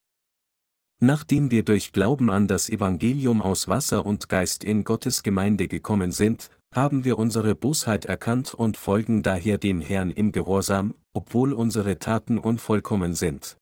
[0.99, 6.11] Nachdem wir durch Glauben an das Evangelium aus Wasser und Geist in Gottes Gemeinde gekommen
[6.11, 11.99] sind, haben wir unsere Bosheit erkannt und folgen daher dem Herrn im Gehorsam, obwohl unsere
[11.99, 13.57] Taten unvollkommen sind.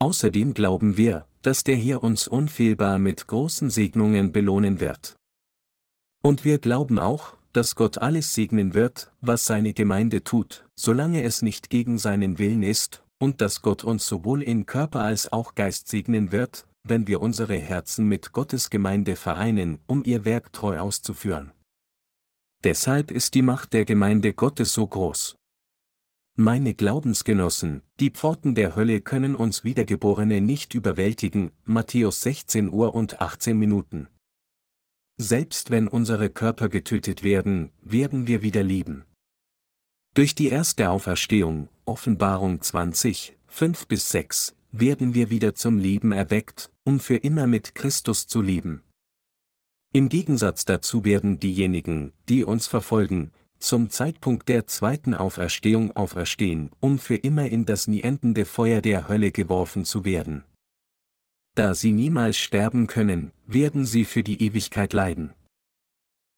[0.00, 5.16] Außerdem glauben wir, dass der Herr uns unfehlbar mit großen Segnungen belohnen wird.
[6.22, 11.42] Und wir glauben auch, dass Gott alles segnen wird, was seine Gemeinde tut, solange es
[11.42, 15.88] nicht gegen seinen Willen ist, und dass Gott uns sowohl in Körper als auch Geist
[15.88, 21.53] segnen wird, wenn wir unsere Herzen mit Gottes Gemeinde vereinen, um ihr Werk treu auszuführen.
[22.64, 25.36] Deshalb ist die Macht der Gemeinde Gottes so groß.
[26.36, 33.20] Meine Glaubensgenossen, die Pforten der Hölle können uns Wiedergeborene nicht überwältigen, Matthäus 16 Uhr und
[33.20, 34.08] 18 Minuten.
[35.18, 39.04] Selbst wenn unsere Körper getötet werden, werden wir wieder leben.
[40.14, 46.72] Durch die erste Auferstehung, Offenbarung 20, 5 bis 6, werden wir wieder zum Leben erweckt,
[46.82, 48.82] um für immer mit Christus zu leben.
[49.96, 53.30] Im Gegensatz dazu werden diejenigen, die uns verfolgen,
[53.60, 59.06] zum Zeitpunkt der zweiten Auferstehung auferstehen, um für immer in das nie endende Feuer der
[59.06, 60.42] Hölle geworfen zu werden.
[61.54, 65.32] Da sie niemals sterben können, werden sie für die Ewigkeit leiden.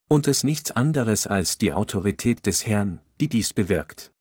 [0.07, 4.13] Und es nichts anderes als die Autorität des Herrn, die dies bewirkt.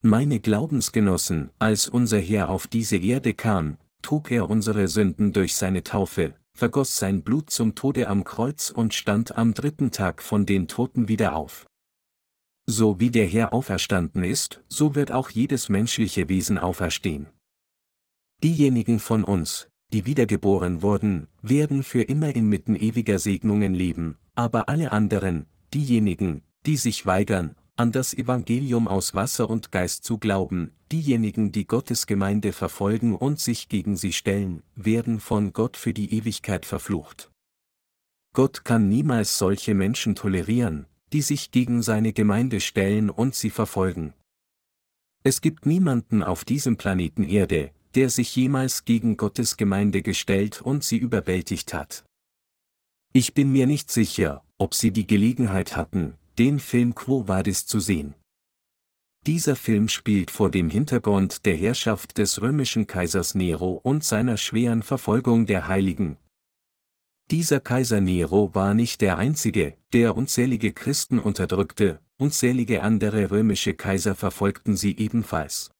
[0.00, 5.84] Meine Glaubensgenossen, als unser Herr auf diese Erde kam, trug er unsere Sünden durch seine
[5.84, 10.68] Taufe, vergoss sein Blut zum Tode am Kreuz und stand am dritten Tag von den
[10.68, 11.66] Toten wieder auf.
[12.66, 17.28] So wie der Herr auferstanden ist, so wird auch jedes menschliche Wesen auferstehen.
[18.44, 24.92] Diejenigen von uns, die wiedergeboren wurden, werden für immer inmitten ewiger Segnungen leben, aber alle
[24.92, 31.50] anderen, diejenigen, die sich weigern, an das Evangelium aus Wasser und Geist zu glauben, diejenigen,
[31.50, 36.66] die Gottes Gemeinde verfolgen und sich gegen sie stellen, werden von Gott für die Ewigkeit
[36.66, 37.30] verflucht.
[38.34, 44.12] Gott kann niemals solche Menschen tolerieren, die sich gegen seine Gemeinde stellen und sie verfolgen.
[45.22, 50.84] Es gibt niemanden auf diesem Planeten Erde, der sich jemals gegen Gottes Gemeinde gestellt und
[50.84, 52.04] sie überwältigt hat.
[53.14, 57.80] Ich bin mir nicht sicher, ob Sie die Gelegenheit hatten, den Film Quo Vadis zu
[57.80, 58.14] sehen.
[59.26, 64.82] Dieser Film spielt vor dem Hintergrund der Herrschaft des römischen Kaisers Nero und seiner schweren
[64.82, 66.16] Verfolgung der Heiligen.
[67.30, 74.14] Dieser Kaiser Nero war nicht der einzige, der unzählige Christen unterdrückte, unzählige andere römische Kaiser
[74.14, 75.70] verfolgten sie ebenfalls.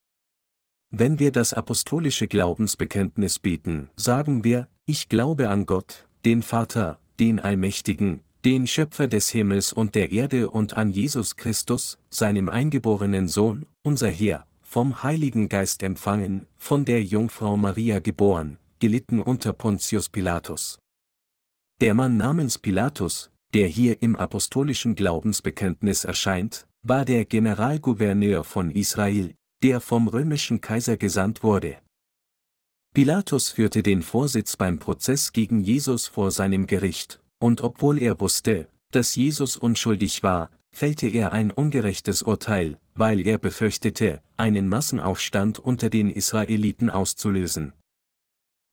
[0.91, 7.41] Wenn wir das apostolische Glaubensbekenntnis beten, sagen wir, ich glaube an Gott, den Vater, den
[7.41, 13.67] Allmächtigen, den Schöpfer des Himmels und der Erde und an Jesus Christus, seinem eingeborenen Sohn,
[13.83, 20.79] unser Herr, vom Heiligen Geist empfangen, von der Jungfrau Maria geboren, gelitten unter Pontius Pilatus.
[21.81, 29.35] Der Mann namens Pilatus, der hier im apostolischen Glaubensbekenntnis erscheint, war der Generalgouverneur von Israel,
[29.63, 31.77] der vom römischen Kaiser gesandt wurde.
[32.95, 38.69] Pilatus führte den Vorsitz beim Prozess gegen Jesus vor seinem Gericht, und obwohl er wusste,
[38.91, 45.91] dass Jesus unschuldig war, fällte er ein ungerechtes Urteil, weil er befürchtete, einen Massenaufstand unter
[45.91, 47.73] den Israeliten auszulösen.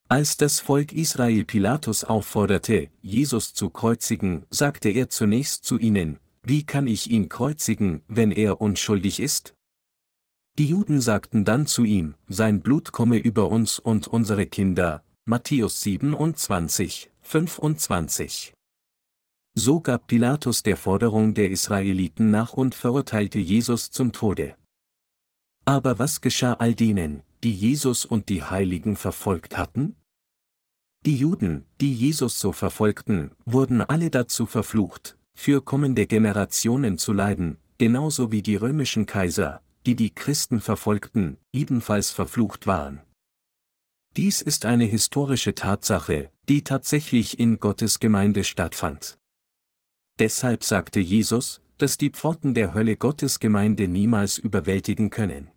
[0.10, 6.66] Als das Volk Israel Pilatus aufforderte, Jesus zu kreuzigen, sagte er zunächst zu ihnen, wie
[6.66, 9.54] kann ich ihn kreuzigen, wenn er unschuldig ist?
[10.58, 15.04] Die Juden sagten dann zu ihm, sein Blut komme über uns und unsere Kinder.
[15.26, 18.57] Matthäus 27, 25.
[19.60, 24.56] So gab Pilatus der Forderung der Israeliten nach und verurteilte Jesus zum Tode.
[25.66, 29.96] Aber was geschah all denen, die Jesus und die Heiligen verfolgt hatten?
[31.08, 37.58] Die Juden, die Jesus so verfolgten, wurden alle dazu verflucht, für kommende Generationen zu leiden,
[37.80, 43.02] genauso wie die römischen Kaiser, die die Christen verfolgten, ebenfalls verflucht waren.
[44.18, 49.18] Dies ist eine historische Tatsache, die tatsächlich in Gottes Gemeinde stattfand.
[50.20, 55.52] Deshalb sagte Jesus, dass die Pforten der Hölle Gottes Gemeinde niemals überwältigen können.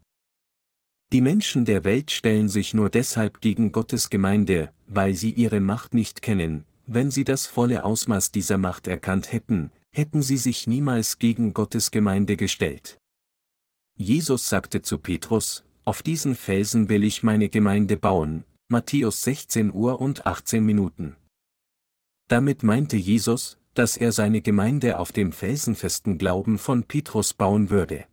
[1.12, 5.94] Die Menschen der Welt stellen sich nur deshalb gegen Gottes Gemeinde, weil sie ihre Macht
[5.94, 11.18] nicht kennen, wenn sie das volle Ausmaß dieser Macht erkannt hätten, hätten sie sich niemals
[11.18, 12.98] gegen Gottes Gemeinde gestellt.
[13.96, 20.00] Jesus sagte zu Petrus, auf diesen Felsen will ich meine Gemeinde bauen, Matthäus 16 Uhr
[20.00, 21.16] und 18 Minuten.
[22.28, 28.04] Damit meinte Jesus, dass er seine Gemeinde auf dem felsenfesten Glauben von Petrus bauen würde.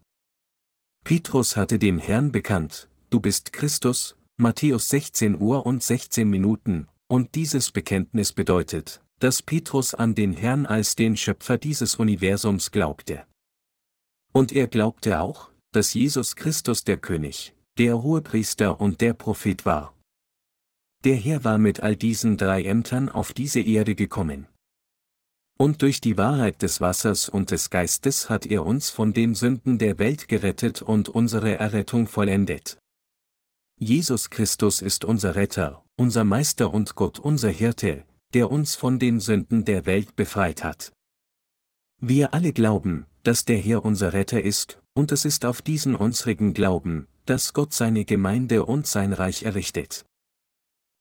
[1.04, 7.36] Petrus hatte dem Herrn bekannt, du bist Christus, Matthäus 16 Uhr und 16 Minuten, und
[7.36, 13.26] dieses Bekenntnis bedeutet, dass Petrus an den Herrn als den Schöpfer dieses Universums glaubte.
[14.34, 19.96] Und er glaubte auch, dass Jesus Christus der König, der Hohepriester und der Prophet war.
[21.04, 24.48] Der Herr war mit all diesen drei Ämtern auf diese Erde gekommen.
[25.58, 29.80] Und durch die Wahrheit des Wassers und des Geistes hat er uns von den Sünden
[29.80, 32.78] der Welt gerettet und unsere Errettung vollendet.
[33.80, 39.20] Jesus Christus ist unser Retter, unser Meister und Gott unser Hirte, der uns von den
[39.20, 40.92] Sünden der Welt befreit hat.
[42.00, 46.54] Wir alle glauben, dass der Herr unser Retter ist, und es ist auf diesen unsrigen
[46.54, 50.06] Glauben, dass Gott seine Gemeinde und sein Reich errichtet.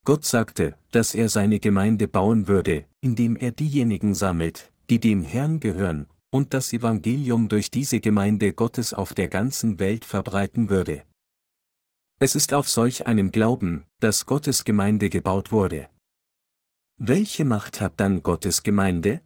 [0.06, 5.58] Gott sagte, dass er seine Gemeinde bauen würde, indem er diejenigen sammelt, die dem Herrn
[5.58, 11.02] gehören, und das Evangelium durch diese Gemeinde Gottes auf der ganzen Welt verbreiten würde.
[12.20, 15.88] Es ist auf solch einem Glauben, dass Gottes Gemeinde gebaut wurde.
[16.98, 19.22] Welche Macht hat dann Gottes Gemeinde?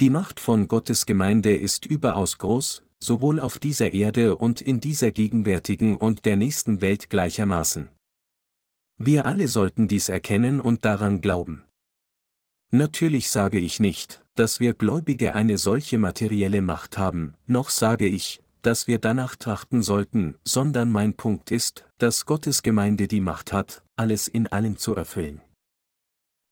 [0.00, 5.10] Die Macht von Gottes Gemeinde ist überaus groß, sowohl auf dieser Erde und in dieser
[5.10, 7.88] gegenwärtigen und der nächsten Welt gleichermaßen.
[8.98, 11.64] Wir alle sollten dies erkennen und daran glauben.
[12.70, 18.40] Natürlich sage ich nicht, dass wir Gläubige eine solche materielle Macht haben, noch sage ich,
[18.62, 23.82] dass wir danach trachten sollten, sondern mein Punkt ist, dass Gottes Gemeinde die Macht hat,
[23.96, 25.40] alles in allen zu erfüllen.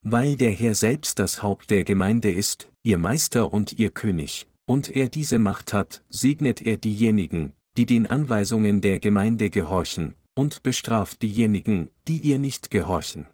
[0.05, 4.95] Weil der Herr selbst das Haupt der Gemeinde ist, ihr Meister und ihr König, und
[4.95, 11.23] er diese Macht hat, segnet er diejenigen, die den Anweisungen der Gemeinde gehorchen, und bestraft
[11.23, 13.27] diejenigen, die ihr nicht gehorchen.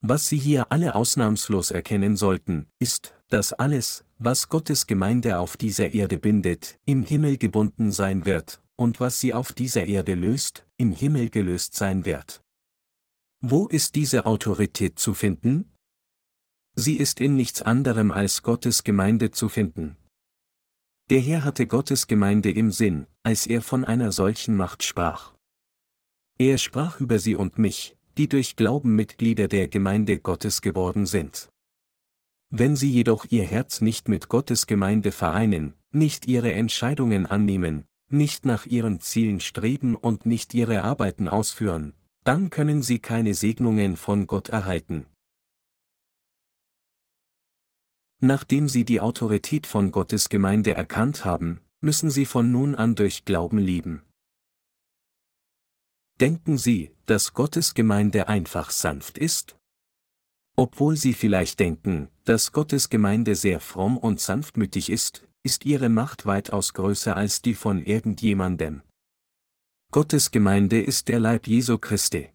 [0.00, 5.92] Was Sie hier alle ausnahmslos erkennen sollten, ist, dass alles, was Gottes Gemeinde auf dieser
[5.92, 10.92] Erde bindet, im Himmel gebunden sein wird, und was sie auf dieser Erde löst, im
[10.92, 12.42] Himmel gelöst sein wird.
[13.40, 15.72] Wo ist diese Autorität zu finden?
[16.74, 19.96] Sie ist in nichts anderem als Gottes Gemeinde zu finden.
[21.10, 25.34] Der Herr hatte Gottes Gemeinde im Sinn, als er von einer solchen Macht sprach.
[26.40, 31.50] Er sprach über sie und mich, die durch Glauben Mitglieder der Gemeinde Gottes geworden sind.
[32.48, 38.44] Wenn sie jedoch ihr Herz nicht mit Gottes Gemeinde vereinen, nicht ihre Entscheidungen annehmen, nicht
[38.44, 44.28] nach ihren Zielen streben und nicht ihre Arbeiten ausführen, dann können sie keine Segnungen von
[44.28, 45.06] Gott erhalten.
[48.20, 53.24] Nachdem sie die Autorität von Gottes Gemeinde erkannt haben, müssen sie von nun an durch
[53.24, 54.02] Glauben lieben.
[56.20, 59.56] Denken Sie, dass Gottes Gemeinde einfach sanft ist?
[60.56, 66.26] Obwohl Sie vielleicht denken, dass Gottes Gemeinde sehr fromm und sanftmütig ist, ist ihre Macht
[66.26, 68.82] weitaus größer als die von irgendjemandem.
[69.92, 72.30] Gottes Gemeinde ist der Leib Jesu Christi.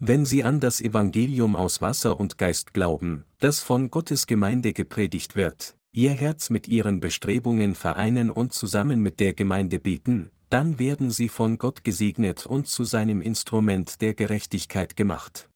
[0.00, 5.36] Wenn Sie an das Evangelium aus Wasser und Geist glauben, das von Gottes Gemeinde gepredigt
[5.36, 11.10] wird, Ihr Herz mit Ihren Bestrebungen vereinen und zusammen mit der Gemeinde beten, dann werden
[11.10, 15.48] sie von Gott gesegnet und zu seinem Instrument der Gerechtigkeit gemacht.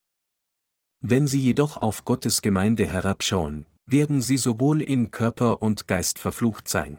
[1.00, 6.66] Wenn sie jedoch auf Gottes Gemeinde herabschauen, werden sie sowohl in Körper und Geist verflucht
[6.66, 6.98] sein.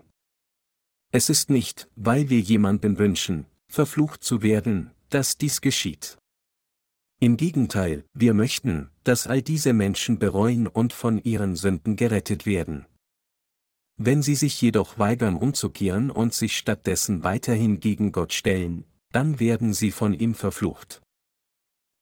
[1.11, 6.19] Es ist nicht, weil wir jemanden wünschen, verflucht zu werden, dass dies geschieht.
[7.19, 12.85] Im Gegenteil, wir möchten, dass all diese Menschen bereuen und von ihren Sünden gerettet werden.
[13.97, 19.73] Wenn sie sich jedoch weigern umzukehren und sich stattdessen weiterhin gegen Gott stellen, dann werden
[19.73, 21.01] sie von ihm verflucht.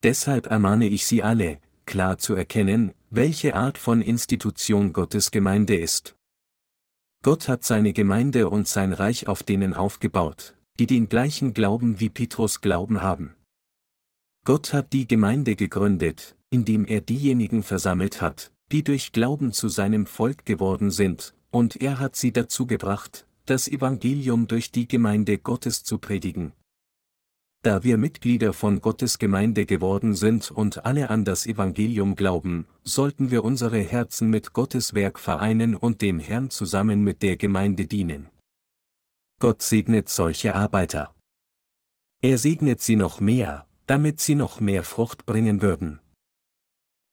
[0.03, 6.15] Deshalb ermahne ich Sie alle, klar zu erkennen, welche Art von Institution Gottes Gemeinde ist.
[7.23, 12.09] Gott hat seine Gemeinde und sein Reich auf denen aufgebaut, die den gleichen Glauben wie
[12.09, 13.35] Petrus Glauben haben.
[14.45, 20.05] Gott hat die Gemeinde gegründet, indem er diejenigen versammelt hat, die durch Glauben zu seinem
[20.05, 25.85] Volk geworden sind, und er hat sie dazu gebracht, das Evangelium durch die Gemeinde Gottes
[25.85, 26.51] zu predigen.
[27.61, 33.31] Da wir Mitglieder von Gottes Gemeinde geworden sind und alle an das Evangelium glauben, sollten
[33.31, 38.27] wir unsere Herzen mit Gottes Werk vereinen und dem Herrn zusammen mit der Gemeinde dienen.
[39.39, 41.15] Gott segnet solche Arbeiter.
[42.21, 46.01] Er segnet sie noch mehr, damit sie noch mehr Frucht bringen würden.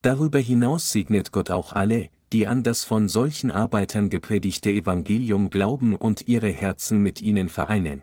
[0.02, 5.94] Darüber hinaus segnet Gott auch alle, die an das von solchen Arbeitern gepredigte Evangelium glauben
[5.94, 8.02] und ihre Herzen mit ihnen vereinen.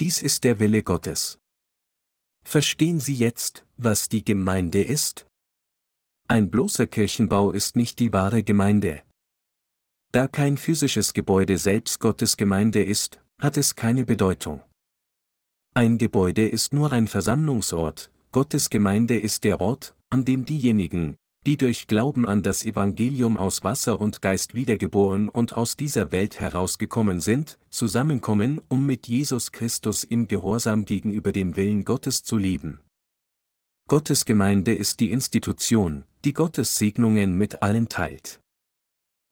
[0.00, 1.38] Dies ist der Wille Gottes.
[2.44, 5.26] Verstehen Sie jetzt, was die Gemeinde ist?
[6.26, 9.02] Ein bloßer Kirchenbau ist nicht die wahre Gemeinde.
[10.10, 14.62] Da kein physisches Gebäude selbst Gottes Gemeinde ist, hat es keine Bedeutung.
[15.74, 21.58] Ein Gebäude ist nur ein Versammlungsort, Gottes Gemeinde ist der Ort, an dem diejenigen, die
[21.58, 27.20] durch Glauben an das Evangelium aus Wasser und Geist wiedergeboren und aus dieser Welt herausgekommen
[27.20, 32.80] sind, zusammenkommen, um mit Jesus Christus im Gehorsam gegenüber dem Willen Gottes zu leben.
[33.86, 38.40] Gottes Gemeinde ist die Institution, die Gottes Segnungen mit allen teilt.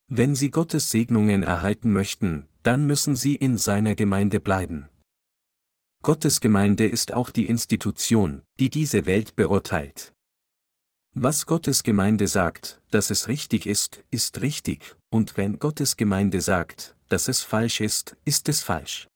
[0.09, 4.91] Wenn Sie Gottes Segnungen erhalten möchten, dann müssen Sie in seiner Gemeinde bleiben.
[6.03, 10.13] Gottes Gemeinde ist auch die Institution, die diese Welt beurteilt.
[11.15, 16.97] Was Gottes Gemeinde sagt, dass es richtig ist, ist richtig, und wenn Gottes Gemeinde sagt,
[17.11, 19.09] dass es falsch ist, ist es falsch.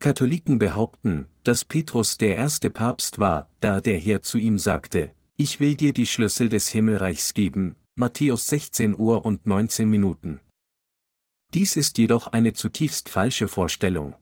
[0.00, 5.60] Katholiken behaupten, dass Petrus der erste Papst war, da der Herr zu ihm sagte, ich
[5.60, 10.40] will dir die Schlüssel des Himmelreichs geben, Matthäus 16 Uhr und 19 Minuten.
[11.54, 14.16] Dies ist jedoch eine zutiefst falsche Vorstellung.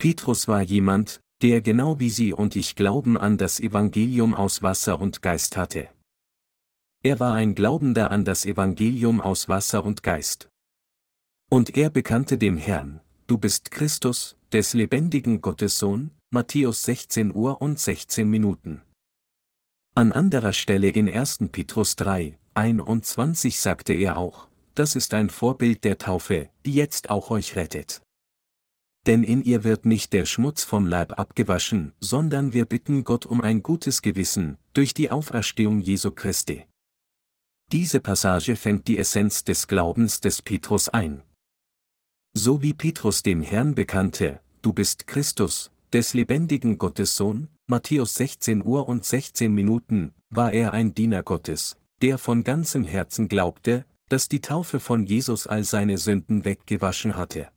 [0.00, 5.00] Petrus war jemand, der genau wie Sie und ich Glauben an das Evangelium aus Wasser
[5.00, 5.88] und Geist hatte.
[7.02, 10.50] er war ein Glaubender an das Evangelium aus Wasser und Geist.
[11.48, 17.62] Und er bekannte dem Herrn, du bist Christus, des lebendigen Gottes Sohn, Matthäus 16 Uhr
[17.62, 18.82] und 16 Minuten.
[19.94, 21.48] An anderer Stelle in 1.
[21.50, 27.30] Petrus 3, 21 sagte er auch, das ist ein Vorbild der Taufe, die jetzt auch
[27.30, 28.02] euch rettet.
[29.06, 33.40] Denn in ihr wird nicht der Schmutz vom Leib abgewaschen, sondern wir bitten Gott um
[33.40, 36.66] ein gutes Gewissen, durch die Auferstehung Jesu Christi.
[37.72, 41.22] Diese Passage fängt die Essenz des Glaubens des Petrus ein.
[42.34, 48.64] So wie Petrus dem Herrn bekannte, du bist Christus, des lebendigen Gottes Sohn, Matthäus 16
[48.64, 54.28] Uhr und 16 Minuten, war er ein Diener Gottes, der von ganzem Herzen glaubte, dass
[54.28, 57.48] die Taufe von Jesus all seine Sünden weggewaschen hatte.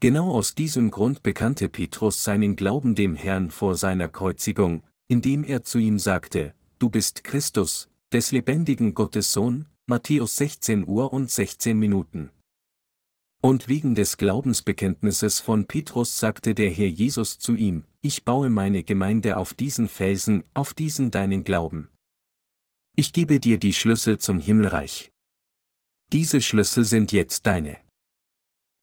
[0.00, 5.64] Genau aus diesem Grund bekannte Petrus seinen Glauben dem Herrn vor seiner Kreuzigung, indem er
[5.64, 11.78] zu ihm sagte, Du bist Christus, des lebendigen Gottes Sohn, Matthäus 16 Uhr und 16
[11.78, 12.30] Minuten.
[13.40, 18.82] Und wegen des Glaubensbekenntnisses von Petrus sagte der Herr Jesus zu ihm, Ich baue meine
[18.82, 21.88] Gemeinde auf diesen Felsen, auf diesen deinen Glauben.
[22.96, 25.10] Ich gebe dir die Schlüssel zum Himmelreich.
[26.12, 27.85] Diese Schlüssel sind jetzt deine.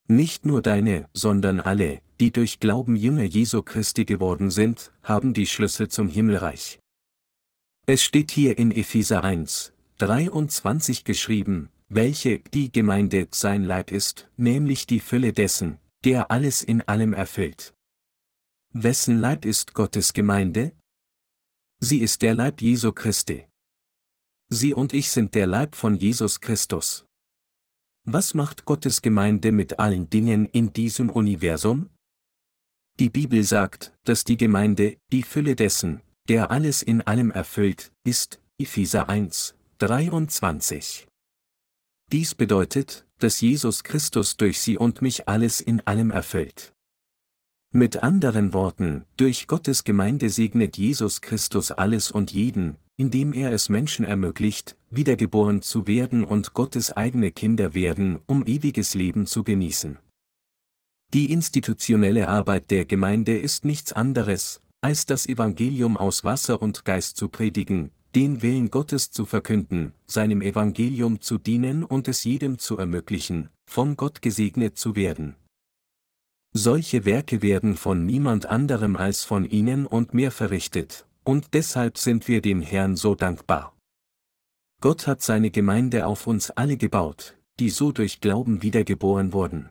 [0.08, 5.46] Nicht nur deine, sondern alle, die durch Glauben Jünger Jesu Christi geworden sind, haben die
[5.46, 6.80] Schlüssel zum Himmelreich.
[7.86, 14.88] Es steht hier in Epheser 1, 23 geschrieben, welche die Gemeinde sein Leib ist, nämlich
[14.88, 17.74] die Fülle dessen, der alles in allem erfüllt.
[18.74, 20.74] Wessen Leib ist Gottes Gemeinde?
[21.80, 23.46] Sie ist der Leib Jesu Christi.
[24.50, 27.06] Sie und ich sind der Leib von Jesus Christus.
[28.06, 31.90] Was macht Gottes Gemeinde mit allen Dingen in diesem Universum?
[33.00, 38.42] Die Bibel sagt, dass die Gemeinde die Fülle dessen, der alles in allem erfüllt, ist,
[38.58, 41.08] Epheser 1, 23.
[42.12, 46.74] Dies bedeutet, dass Jesus Christus durch sie und mich alles in allem erfüllt.
[47.72, 53.70] Mit anderen Worten, durch Gottes Gemeinde segnet Jesus Christus alles und jeden, indem er es
[53.70, 59.98] Menschen ermöglicht, wiedergeboren zu werden und Gottes eigene Kinder werden, um ewiges Leben zu genießen.
[61.14, 67.18] Die institutionelle Arbeit der Gemeinde ist nichts anderes, als das Evangelium aus Wasser und Geist
[67.18, 72.78] zu predigen, den Willen Gottes zu verkünden, seinem Evangelium zu dienen und es jedem zu
[72.78, 75.36] ermöglichen, von Gott gesegnet zu werden.
[76.56, 82.28] Solche Werke werden von niemand anderem als von ihnen und mir verrichtet, und deshalb sind
[82.28, 83.78] wir dem Herrn so dankbar.
[84.82, 89.70] Gott hat seine Gemeinde auf uns alle gebaut, die so durch Glauben wiedergeboren wurden.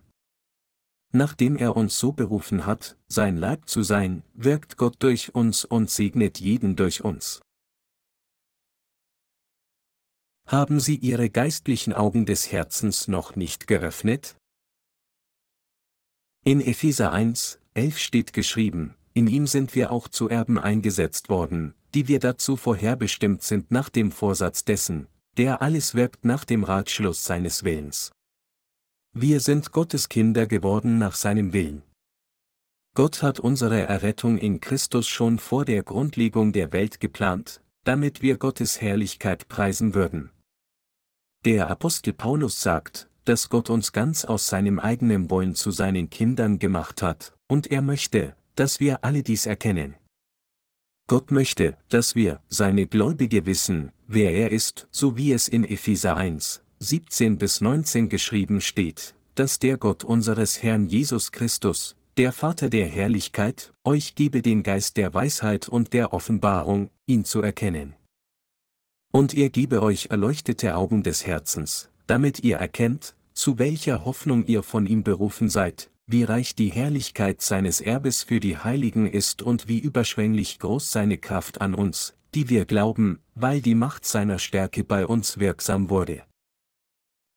[1.12, 5.90] Nachdem er uns so berufen hat, sein Leib zu sein, wirkt Gott durch uns und
[5.90, 7.42] segnet jeden durch uns.
[10.46, 14.36] Haben Sie Ihre geistlichen Augen des Herzens noch nicht geöffnet?
[16.44, 21.74] In Epheser 1, 11 steht geschrieben, in ihm sind wir auch zu Erben eingesetzt worden,
[21.94, 25.06] die wir dazu vorherbestimmt sind nach dem Vorsatz dessen,
[25.36, 28.12] der alles wirkt nach dem Ratschluss seines Willens.
[29.14, 31.82] Wir sind Gottes Kinder geworden nach seinem Willen.
[32.94, 38.36] Gott hat unsere Errettung in Christus schon vor der Grundlegung der Welt geplant, damit wir
[38.36, 40.30] Gottes Herrlichkeit preisen würden.
[41.44, 46.58] Der Apostel Paulus sagt, dass Gott uns ganz aus seinem eigenen Wollen zu seinen Kindern
[46.58, 49.94] gemacht hat, und er möchte, dass wir alle dies erkennen.
[51.08, 56.16] Gott möchte, dass wir, seine Gläubige wissen, wer er ist, so wie es in Epheser
[56.16, 62.68] 1, 17 bis 19 geschrieben steht, dass der Gott unseres Herrn Jesus Christus, der Vater
[62.68, 67.94] der Herrlichkeit, euch gebe den Geist der Weisheit und der Offenbarung, ihn zu erkennen.
[69.12, 74.62] Und er gebe euch erleuchtete Augen des Herzens, damit ihr erkennt, zu welcher Hoffnung ihr
[74.62, 79.68] von ihm berufen seid, wie reich die Herrlichkeit seines Erbes für die Heiligen ist und
[79.68, 84.84] wie überschwänglich groß seine Kraft an uns, die wir glauben, weil die Macht seiner Stärke
[84.84, 86.22] bei uns wirksam wurde.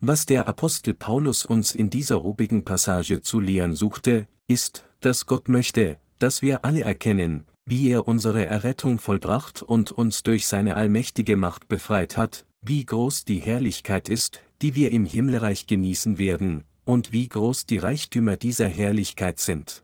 [0.02, 5.48] Was der Apostel Paulus uns in dieser obigen Passage zu lehren suchte, ist, dass Gott
[5.48, 11.38] möchte, dass wir alle erkennen, wie er unsere Errettung vollbracht und uns durch seine allmächtige
[11.38, 17.12] Macht befreit hat, wie groß die Herrlichkeit ist, die wir im Himmelreich genießen werden, und
[17.12, 19.84] wie groß die Reichtümer dieser Herrlichkeit sind.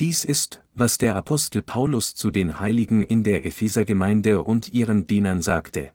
[0.00, 5.42] Dies ist, was der Apostel Paulus zu den Heiligen in der Ephesergemeinde und ihren Dienern
[5.42, 5.92] sagte.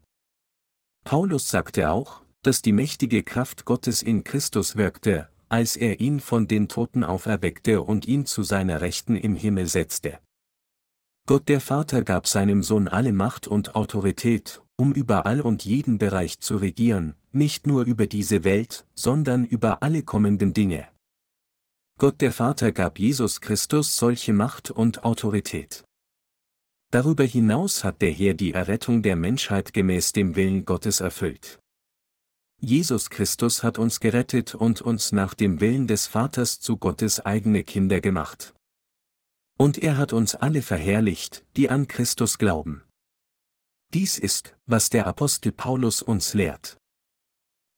[1.06, 6.47] Paulus sagte auch, dass die mächtige Kraft Gottes in Christus wirkte, als er ihn von
[6.47, 10.20] den Toten auferweckte und ihn zu seiner Rechten im Himmel setzte.
[11.26, 15.97] Gott der Vater gab seinem Sohn alle Macht und Autorität, um über all und jeden
[15.97, 20.88] Bereich zu regieren, nicht nur über diese Welt, sondern über alle kommenden Dinge.
[21.99, 25.84] Gott der Vater gab Jesus Christus solche Macht und Autorität.
[26.91, 31.59] Darüber hinaus hat der Herr die Errettung der Menschheit gemäß dem Willen Gottes erfüllt.
[32.59, 37.63] Jesus Christus hat uns gerettet und uns nach dem Willen des Vaters zu Gottes eigene
[37.63, 38.53] Kinder gemacht.
[39.57, 42.84] Und er hat uns alle verherrlicht, die an Christus glauben.
[43.94, 46.78] Dies ist, was der Apostel Paulus uns lehrt.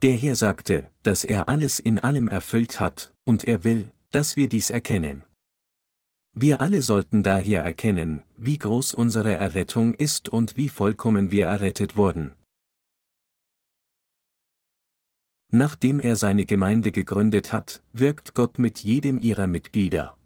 [0.01, 4.47] Der Herr sagte, dass er alles in allem erfüllt hat, und er will, dass wir
[4.47, 5.23] dies erkennen.
[6.31, 11.97] Wir alle sollten daher erkennen, wie groß unsere Errettung ist und wie vollkommen wir errettet
[11.97, 12.33] wurden.
[15.51, 20.17] Nachdem er seine Gemeinde gegründet hat, wirkt Gott mit jedem ihrer Mitglieder.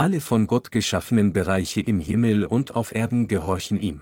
[0.00, 4.00] Alle von Gott geschaffenen Bereiche im Himmel und auf Erden gehorchen ihm.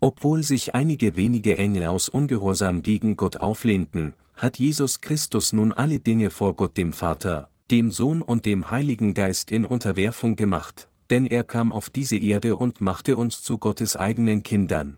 [0.00, 6.00] Obwohl sich einige wenige Engel aus Ungehorsam gegen Gott auflehnten, hat Jesus Christus nun alle
[6.00, 11.26] Dinge vor Gott dem Vater, dem Sohn und dem Heiligen Geist in Unterwerfung gemacht, denn
[11.26, 14.96] er kam auf diese Erde und machte uns zu Gottes eigenen Kindern.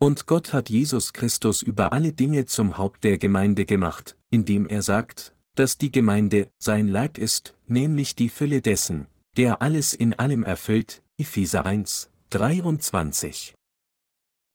[0.00, 4.82] Und Gott hat Jesus Christus über alle Dinge zum Haupt der Gemeinde gemacht, indem er
[4.82, 10.44] sagt, dass die Gemeinde sein Leib ist, nämlich die Fülle dessen, der alles in allem
[10.44, 13.54] erfüllt, Epheser 1, 23.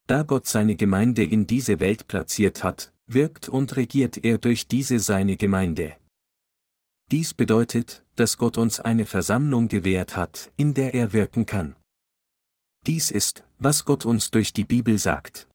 [0.07, 4.99] Da Gott seine Gemeinde in diese Welt platziert hat, wirkt und regiert er durch diese
[4.99, 5.97] seine Gemeinde.
[7.11, 11.75] Dies bedeutet, dass Gott uns eine Versammlung gewährt hat, in der er wirken kann.
[12.85, 15.47] Dies ist, was Gott uns durch die Bibel sagt.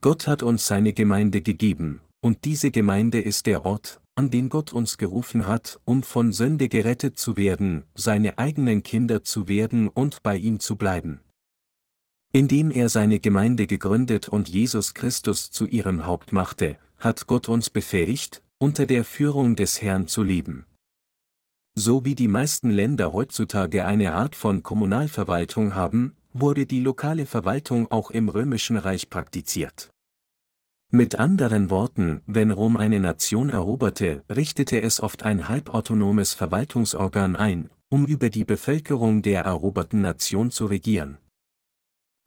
[0.00, 4.72] Gott hat uns seine Gemeinde gegeben, und diese Gemeinde ist der Ort, an den Gott
[4.72, 10.22] uns gerufen hat, um von Sünde gerettet zu werden, seine eigenen Kinder zu werden und
[10.22, 11.20] bei ihm zu bleiben.
[12.32, 17.68] Indem er seine Gemeinde gegründet und Jesus Christus zu ihrem Haupt machte, hat Gott uns
[17.68, 20.64] befähigt, unter der Führung des Herrn zu leben.
[21.74, 27.90] So wie die meisten Länder heutzutage eine Art von Kommunalverwaltung haben, wurde die lokale Verwaltung
[27.90, 29.90] auch im römischen Reich praktiziert.
[30.92, 37.70] Mit anderen Worten, wenn Rom eine Nation eroberte, richtete es oft ein halbautonomes Verwaltungsorgan ein,
[37.88, 41.18] um über die Bevölkerung der eroberten Nation zu regieren.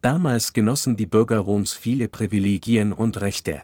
[0.02, 3.64] Damals genossen die Bürger Roms viele Privilegien und Rechte.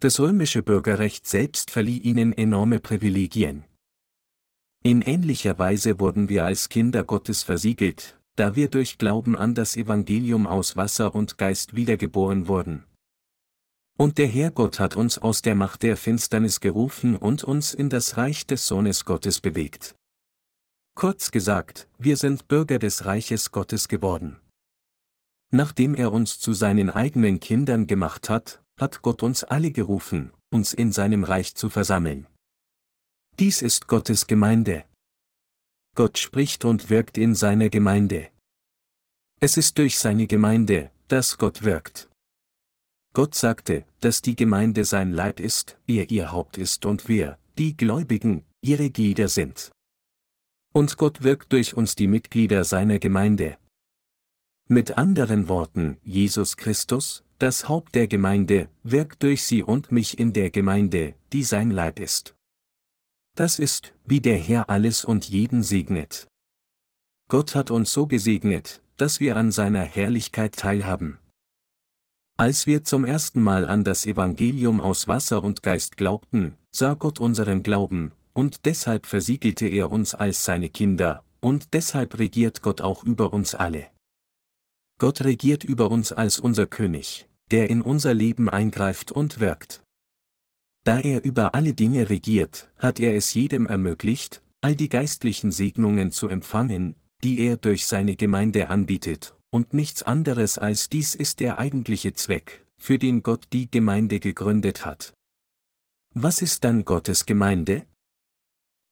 [0.00, 3.64] Das römische Bürgerrecht selbst verlieh ihnen enorme Privilegien.
[4.82, 9.76] In ähnlicher Weise wurden wir als Kinder Gottes versiegelt, da wir durch Glauben an das
[9.76, 12.84] Evangelium aus Wasser und Geist wiedergeboren wurden.
[13.96, 18.16] Und der Herrgott hat uns aus der Macht der Finsternis gerufen und uns in das
[18.16, 19.94] Reich des Sohnes Gottes bewegt.
[20.96, 24.40] Kurz gesagt, wir sind Bürger des Reiches Gottes geworden.
[25.52, 30.72] Nachdem er uns zu seinen eigenen Kindern gemacht hat, hat Gott uns alle gerufen, uns
[30.72, 32.26] in seinem Reich zu versammeln.
[33.38, 34.84] Dies ist Gottes Gemeinde.
[35.96, 38.30] Gott spricht und wirkt in seiner Gemeinde.
[39.40, 42.08] Es ist durch seine Gemeinde, dass Gott wirkt.
[43.14, 47.76] Gott sagte, dass die Gemeinde sein Leib ist, er ihr Haupt ist und wir, die
[47.76, 49.70] Gläubigen, ihre Glieder sind.
[50.72, 53.56] Und Gott wirkt durch uns die Mitglieder seiner Gemeinde.
[54.66, 60.32] Mit anderen Worten, Jesus Christus, das Haupt der Gemeinde, wirkt durch sie und mich in
[60.32, 62.34] der Gemeinde, die sein Leib ist.
[63.36, 66.26] Das ist, wie der Herr alles und jeden segnet.
[67.28, 71.18] Gott hat uns so gesegnet, dass wir an seiner Herrlichkeit teilhaben.
[72.36, 77.20] Als wir zum ersten Mal an das Evangelium aus Wasser und Geist glaubten, sah Gott
[77.20, 83.04] unseren Glauben, und deshalb versiegelte er uns als seine Kinder, und deshalb regiert Gott auch
[83.04, 83.86] über uns alle.
[84.98, 89.84] Gott regiert über uns als unser König, der in unser Leben eingreift und wirkt.
[90.82, 96.10] Da er über alle Dinge regiert, hat er es jedem ermöglicht, all die geistlichen Segnungen
[96.10, 101.60] zu empfangen, die er durch seine Gemeinde anbietet, und nichts anderes als dies ist der
[101.60, 105.14] eigentliche Zweck, für den Gott die Gemeinde gegründet hat.
[106.12, 107.86] Was ist dann Gottes Gemeinde?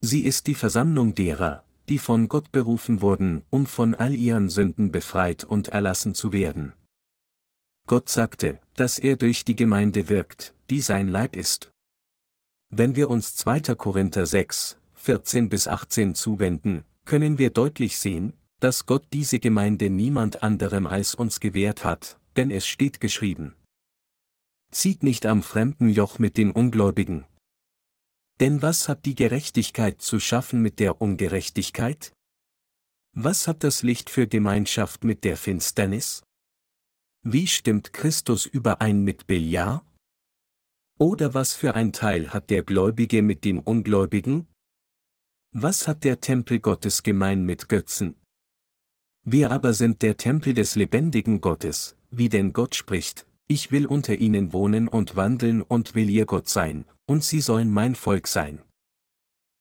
[0.00, 4.92] Sie ist die Versammlung derer, die von Gott berufen wurden, um von all ihren Sünden
[4.92, 6.74] befreit und erlassen zu werden.
[7.88, 11.72] Gott sagte, dass er durch die Gemeinde wirkt, die sein Leib ist.
[12.70, 13.74] Wenn wir uns 2.
[13.74, 20.44] Korinther 6, 14 bis 18 zuwenden, können wir deutlich sehen, dass Gott diese Gemeinde niemand
[20.44, 23.56] anderem als uns gewährt hat, denn es steht geschrieben.
[24.70, 27.26] Zieht nicht am fremden Joch mit den Ungläubigen.
[28.38, 32.12] Denn was hat die Gerechtigkeit zu schaffen mit der Ungerechtigkeit?
[33.14, 36.22] Was hat das Licht für Gemeinschaft mit der Finsternis?
[37.24, 39.84] Wie stimmt Christus überein mit Beliar?
[41.00, 44.46] Oder was für ein Teil hat der Gläubige mit dem Ungläubigen?
[45.50, 48.21] Was hat der Tempel Gottes gemein mit Götzen?
[49.24, 54.16] Wir aber sind der Tempel des lebendigen Gottes, wie denn Gott spricht, ich will unter
[54.16, 58.60] ihnen wohnen und wandeln und will ihr Gott sein, und sie sollen mein Volk sein.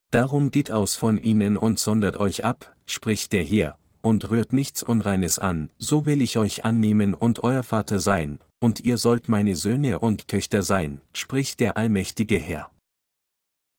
[0.10, 4.82] Darum geht aus von ihnen und sondert euch ab, spricht der Herr, und rührt nichts
[4.82, 9.56] Unreines an, so will ich euch annehmen und euer Vater sein, und ihr sollt meine
[9.56, 12.72] Söhne und Töchter sein, spricht der allmächtige Herr.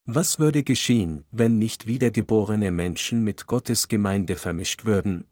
[0.05, 5.24] Was würde geschehen, wenn nicht wiedergeborene Menschen mit Gottes Gemeinde vermischt würden?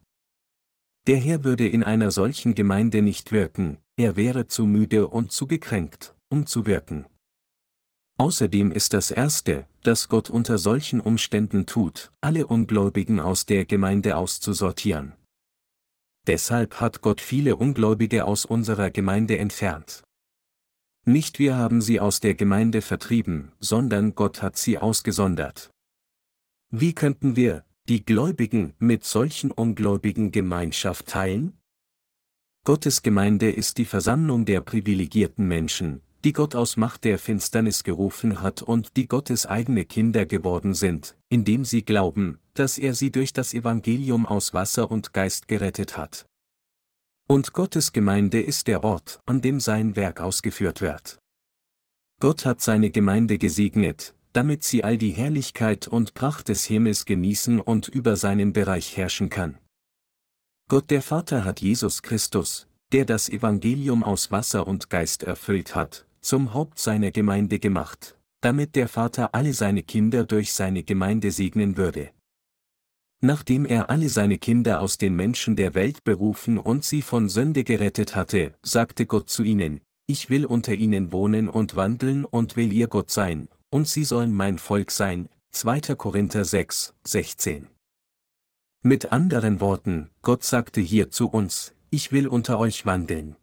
[1.07, 5.47] Der Herr würde in einer solchen Gemeinde nicht wirken, er wäre zu müde und zu
[5.47, 7.05] gekränkt, um zu wirken.
[8.19, 14.15] Außerdem ist das Erste, das Gott unter solchen Umständen tut, alle Ungläubigen aus der Gemeinde
[14.15, 15.13] auszusortieren.
[16.27, 20.03] Deshalb hat Gott viele Ungläubige aus unserer Gemeinde entfernt.
[21.03, 25.71] Nicht wir haben sie aus der Gemeinde vertrieben, sondern Gott hat sie ausgesondert.
[26.69, 31.59] Wie könnten wir, die Gläubigen, mit solchen Ungläubigen Gemeinschaft teilen?
[32.63, 38.41] Gottes Gemeinde ist die Versammlung der privilegierten Menschen, die Gott aus Macht der Finsternis gerufen
[38.41, 43.33] hat und die Gottes eigene Kinder geworden sind, indem sie glauben, dass er sie durch
[43.33, 46.25] das Evangelium aus Wasser und Geist gerettet hat.
[47.27, 51.19] Und Gottes Gemeinde ist der Ort, an dem sein Werk ausgeführt wird.
[52.21, 57.59] Gott hat seine Gemeinde gesegnet, damit sie all die Herrlichkeit und Pracht des Himmels genießen
[57.59, 59.57] und über seinen Bereich herrschen kann.
[60.69, 66.05] Gott der Vater hat Jesus Christus, der das Evangelium aus Wasser und Geist erfüllt hat,
[66.21, 71.77] zum Haupt seiner Gemeinde gemacht, damit der Vater alle seine Kinder durch seine Gemeinde segnen
[71.77, 72.11] würde.
[73.23, 77.63] Nachdem er alle seine Kinder aus den Menschen der Welt berufen und sie von Sünde
[77.63, 82.73] gerettet hatte, sagte Gott zu ihnen, ich will unter ihnen wohnen und wandeln und will
[82.73, 85.29] ihr Gott sein, und sie sollen mein Volk sein.
[85.51, 85.95] 2.
[85.95, 87.67] Korinther 6, 16.
[88.83, 93.35] Mit anderen Worten, Gott sagte hier zu uns, ich will unter euch wandeln.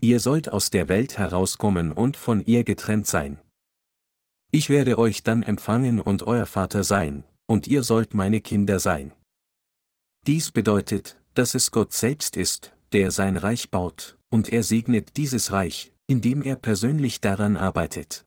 [0.00, 3.40] Ihr sollt aus der Welt herauskommen und von ihr getrennt sein.
[4.50, 9.12] Ich werde euch dann empfangen und euer Vater sein, und ihr sollt meine Kinder sein.
[10.26, 15.52] Dies bedeutet, dass es Gott selbst ist, der sein Reich baut, und er segnet dieses
[15.52, 18.24] Reich, indem er persönlich daran arbeitet.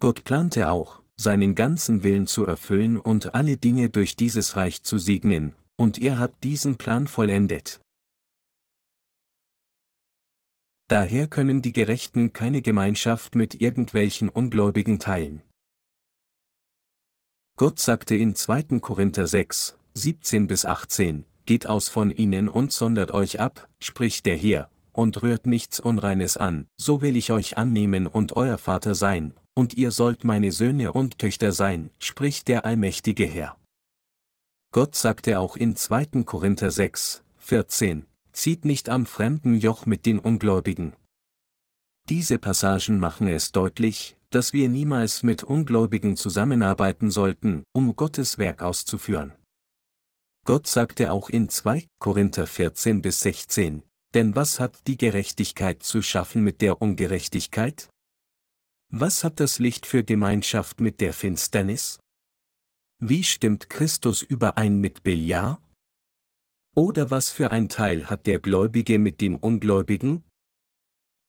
[0.00, 4.98] Gott plante auch, seinen ganzen Willen zu erfüllen und alle Dinge durch dieses Reich zu
[4.98, 7.80] segnen, und er hat diesen Plan vollendet.
[10.86, 15.42] Daher können die Gerechten keine Gemeinschaft mit irgendwelchen Ungläubigen teilen.
[17.56, 18.78] Gott sagte in 2.
[18.80, 24.36] Korinther 6, 17 bis 18, Geht aus von ihnen und sondert euch ab, spricht der
[24.36, 29.34] Herr, und rührt nichts Unreines an, so will ich euch annehmen und euer Vater sein,
[29.58, 33.58] und ihr sollt meine Söhne und Töchter sein, spricht der allmächtige Herr.
[34.72, 36.22] Gott sagte auch in 2.
[36.22, 40.92] Korinther 6, 14, zieht nicht am fremden Joch mit den Ungläubigen.
[42.08, 48.62] Diese Passagen machen es deutlich, dass wir niemals mit Ungläubigen zusammenarbeiten sollten, um Gottes Werk
[48.62, 49.32] auszuführen.
[50.46, 53.82] Gott sagte auch in 2 Korinther 14 bis 16,
[54.14, 57.88] denn was hat die Gerechtigkeit zu schaffen mit der Ungerechtigkeit?
[58.90, 62.00] Was hat das Licht für Gemeinschaft mit der Finsternis?
[62.98, 65.60] Wie stimmt Christus überein mit Beliar?
[66.74, 70.24] Oder was für ein Teil hat der Gläubige mit dem Ungläubigen?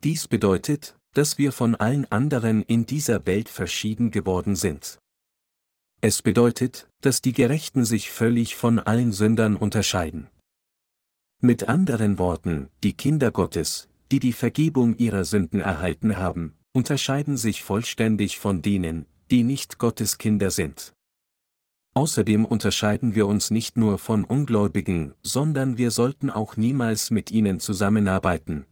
[0.05, 4.97] Dies bedeutet, dass wir von allen anderen in dieser Welt verschieden geworden sind.
[5.99, 10.29] Es bedeutet, dass die Gerechten sich völlig von allen Sündern unterscheiden.
[11.41, 17.63] Mit anderen Worten, die Kinder Gottes, die die Vergebung ihrer Sünden erhalten haben, unterscheiden sich
[17.63, 20.93] vollständig von denen, die nicht Gottes Kinder sind.
[21.93, 27.59] Außerdem unterscheiden wir uns nicht nur von Ungläubigen, sondern wir sollten auch niemals mit ihnen
[27.59, 28.65] zusammenarbeiten.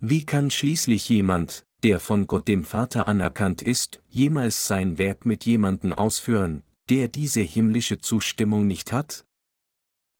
[0.00, 5.44] Wie kann schließlich jemand, der von Gott dem Vater anerkannt ist, jemals sein Werk mit
[5.44, 9.26] jemanden ausführen, der diese himmlische Zustimmung nicht hat?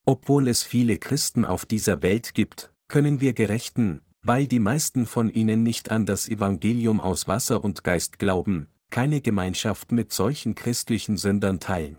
[0.04, 5.30] Obwohl es viele Christen auf dieser Welt gibt, können wir Gerechten, weil die meisten von
[5.30, 11.16] ihnen nicht an das Evangelium aus Wasser und Geist glauben, keine Gemeinschaft mit solchen christlichen
[11.16, 11.98] Sündern teilen.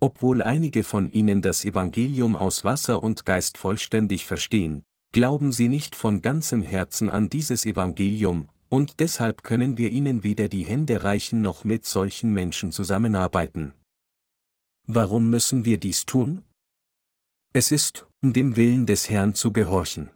[0.00, 4.82] Obwohl einige von ihnen das Evangelium aus Wasser und Geist vollständig verstehen,
[5.12, 10.48] glauben sie nicht von ganzem Herzen an dieses Evangelium, und deshalb können wir ihnen weder
[10.48, 13.74] die Hände reichen noch mit solchen Menschen zusammenarbeiten.
[14.86, 16.44] Warum müssen wir dies tun?
[17.52, 20.10] Es ist, um dem Willen des Herrn zu gehorchen.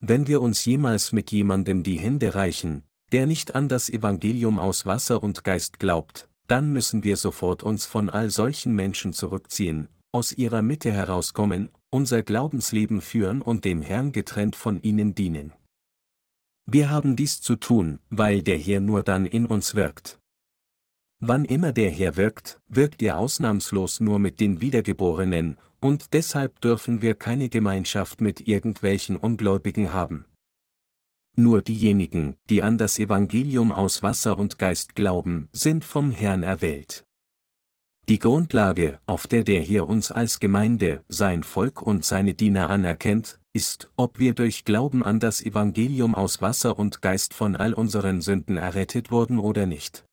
[0.00, 4.86] Wenn wir uns jemals mit jemandem die Hände reichen, der nicht an das Evangelium aus
[4.86, 10.32] Wasser und Geist glaubt, dann müssen wir sofort uns von all solchen Menschen zurückziehen, aus
[10.32, 15.52] ihrer Mitte herauskommen, unser Glaubensleben führen und dem Herrn getrennt von ihnen dienen.
[16.66, 20.18] Wir haben dies zu tun, weil der Herr nur dann in uns wirkt.
[21.20, 27.02] Wann immer der Herr wirkt, wirkt er ausnahmslos nur mit den Wiedergeborenen, und deshalb dürfen
[27.02, 30.24] wir keine Gemeinschaft mit irgendwelchen Ungläubigen haben.
[31.36, 37.04] Nur diejenigen, die an das Evangelium aus Wasser und Geist glauben, sind vom Herrn erwählt.
[38.08, 43.38] Die Grundlage, auf der der hier uns als Gemeinde, sein Volk und seine Diener anerkennt,
[43.52, 48.20] ist, ob wir durch Glauben an das Evangelium aus Wasser und Geist von all unseren
[48.20, 50.04] Sünden errettet wurden oder nicht.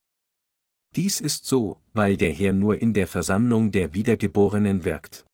[0.96, 5.27] Dies ist so, weil der Herr nur in der Versammlung der Wiedergeborenen wirkt.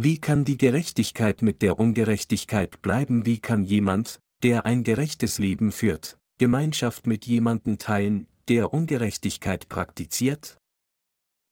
[0.00, 3.26] Wie kann die Gerechtigkeit mit der Ungerechtigkeit bleiben?
[3.26, 10.56] Wie kann jemand, der ein gerechtes Leben führt, Gemeinschaft mit jemandem teilen, der Ungerechtigkeit praktiziert?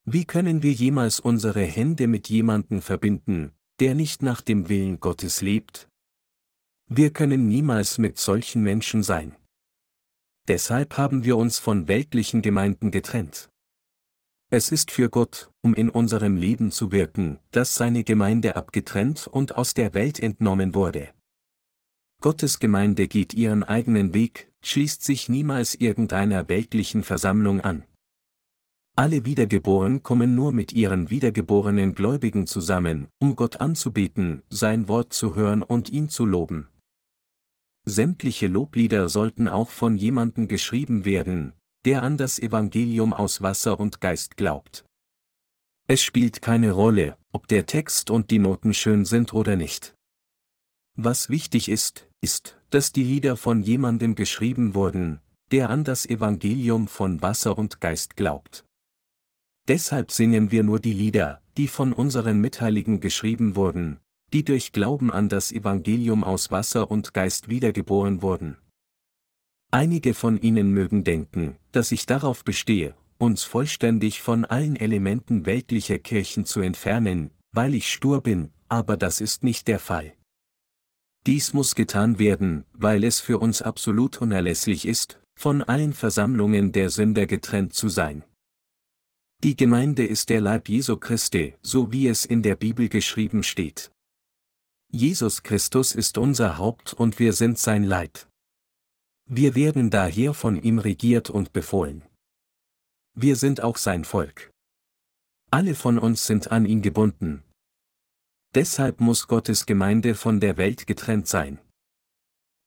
[0.04, 5.42] Wie können wir jemals unsere Hände mit jemandem verbinden, der nicht nach dem Willen Gottes
[5.42, 5.88] lebt?
[6.88, 9.34] Wir können niemals mit solchen Menschen sein.
[10.46, 13.50] Deshalb haben wir uns von weltlichen Gemeinden getrennt.
[14.48, 19.56] Es ist für Gott, um in unserem Leben zu wirken, dass seine Gemeinde abgetrennt und
[19.56, 21.08] aus der Welt entnommen wurde.
[22.20, 27.84] Gottes Gemeinde geht ihren eigenen Weg, schließt sich niemals irgendeiner weltlichen Versammlung an.
[28.94, 35.34] Alle Wiedergeboren kommen nur mit ihren wiedergeborenen Gläubigen zusammen, um Gott anzubeten, sein Wort zu
[35.34, 36.68] hören und ihn zu loben.
[37.84, 41.52] Sämtliche Loblieder sollten auch von jemandem geschrieben werden,
[41.86, 44.84] der an das Evangelium aus Wasser und Geist glaubt.
[45.86, 49.94] Es spielt keine Rolle, ob der Text und die Noten schön sind oder nicht.
[50.96, 55.20] Was wichtig ist, ist, dass die Lieder von jemandem geschrieben wurden,
[55.52, 58.64] der an das Evangelium von Wasser und Geist glaubt.
[59.68, 64.00] Deshalb singen wir nur die Lieder, die von unseren Mitheiligen geschrieben wurden,
[64.32, 68.56] die durch Glauben an das Evangelium aus Wasser und Geist wiedergeboren wurden.
[69.70, 75.98] Einige von Ihnen mögen denken, dass ich darauf bestehe, uns vollständig von allen Elementen weltlicher
[75.98, 80.14] Kirchen zu entfernen, weil ich stur bin, aber das ist nicht der Fall.
[81.26, 86.88] Dies muss getan werden, weil es für uns absolut unerlässlich ist, von allen Versammlungen der
[86.88, 88.22] Sünder getrennt zu sein.
[89.42, 93.90] Die Gemeinde ist der Leib Jesu Christi, so wie es in der Bibel geschrieben steht.
[94.90, 98.26] Jesus Christus ist unser Haupt und wir sind sein Leib.
[99.28, 102.02] Wir werden daher von ihm regiert und befohlen.
[103.14, 104.50] Wir sind auch sein Volk.
[105.50, 107.42] Alle von uns sind an ihn gebunden,
[108.56, 111.58] Deshalb muss Gottes Gemeinde von der Welt getrennt sein.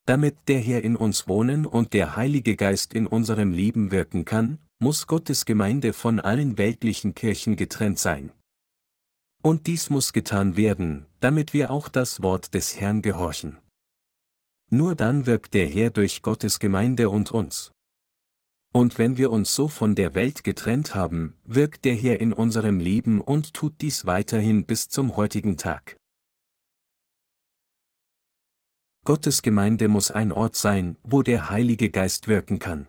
[0.06, 4.58] Damit der Herr in uns wohnen und der Heilige Geist in unserem Leben wirken kann,
[4.78, 8.30] muss Gottes Gemeinde von allen weltlichen Kirchen getrennt sein.
[9.42, 13.58] Und dies muss getan werden, damit wir auch das Wort des Herrn gehorchen.
[14.70, 17.72] Nur dann wirkt der Herr durch Gottes Gemeinde und uns.
[18.72, 22.78] Und wenn wir uns so von der Welt getrennt haben, wirkt der Herr in unserem
[22.78, 25.96] Leben und tut dies weiterhin bis zum heutigen Tag.
[29.04, 32.86] Gottes Gemeinde muss ein Ort sein, wo der Heilige Geist wirken kann.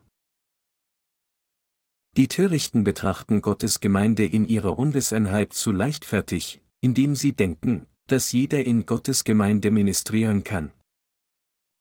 [2.15, 8.63] Die Törichten betrachten Gottes Gemeinde in ihrer Unwissenheit zu leichtfertig, indem sie denken, dass jeder
[8.63, 10.71] in Gottes Gemeinde ministrieren kann.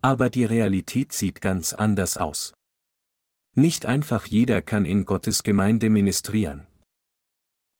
[0.02, 2.54] Aber die Realität sieht ganz anders aus.
[3.54, 6.66] Nicht einfach jeder kann in Gottes Gemeinde ministrieren.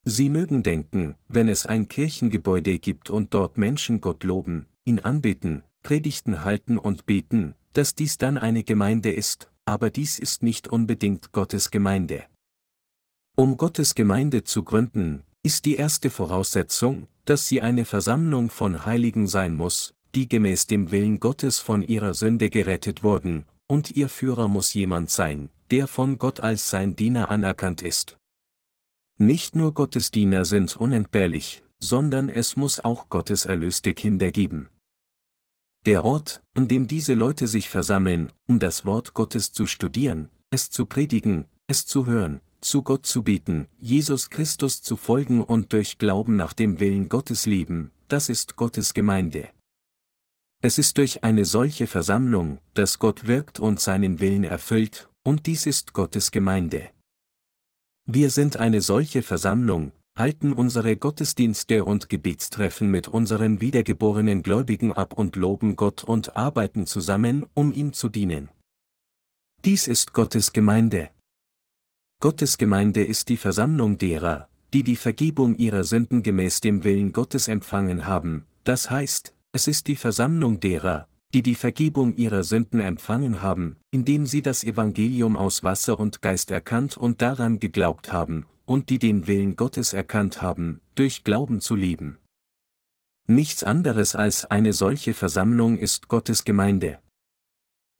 [0.03, 5.63] Sie mögen denken, wenn es ein Kirchengebäude gibt und dort Menschen Gott loben, ihn anbeten,
[5.83, 11.31] Predigten halten und beten, dass dies dann eine Gemeinde ist, aber dies ist nicht unbedingt
[11.31, 12.25] Gottes Gemeinde.
[13.35, 19.27] Um Gottes Gemeinde zu gründen, ist die erste Voraussetzung, dass sie eine Versammlung von Heiligen
[19.27, 24.47] sein muss, die gemäß dem Willen Gottes von ihrer Sünde gerettet wurden, und ihr Führer
[24.47, 28.17] muss jemand sein, der von Gott als sein Diener anerkannt ist.
[29.17, 34.69] Nicht nur Gottes Diener sind unentbehrlich, sondern es muss auch Gottes erlöste Kinder geben.
[35.85, 40.69] Der Ort, an dem diese Leute sich versammeln, um das Wort Gottes zu studieren, es
[40.69, 45.97] zu predigen, es zu hören, zu Gott zu beten, Jesus Christus zu folgen und durch
[45.97, 49.49] Glauben nach dem Willen Gottes leben, das ist Gottes Gemeinde.
[50.63, 55.65] Es ist durch eine solche Versammlung, dass Gott wirkt und seinen Willen erfüllt, und dies
[55.65, 56.91] ist Gottes Gemeinde.
[58.05, 65.13] Wir sind eine solche Versammlung, halten unsere Gottesdienste und Gebetstreffen mit unseren wiedergeborenen Gläubigen ab
[65.13, 68.49] und loben Gott und arbeiten zusammen, um ihm zu dienen.
[69.65, 71.09] Dies ist Gottes Gemeinde.
[72.19, 77.47] Gottes Gemeinde ist die Versammlung derer, die die Vergebung ihrer Sünden gemäß dem Willen Gottes
[77.47, 83.41] empfangen haben, das heißt, es ist die Versammlung derer, die die Vergebung ihrer Sünden empfangen
[83.41, 88.89] haben, indem sie das Evangelium aus Wasser und Geist erkannt und daran geglaubt haben, und
[88.89, 92.17] die den Willen Gottes erkannt haben, durch Glauben zu leben.
[93.27, 96.99] Nichts anderes als eine solche Versammlung ist Gottes Gemeinde.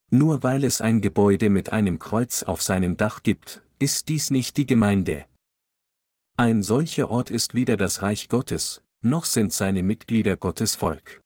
[0.10, 4.58] Nur weil es ein Gebäude mit einem Kreuz auf seinem Dach gibt, ist dies nicht
[4.58, 5.26] die Gemeinde.
[6.38, 11.20] Ein solcher Ort ist weder das Reich Gottes, noch sind seine Mitglieder Gottes Volk.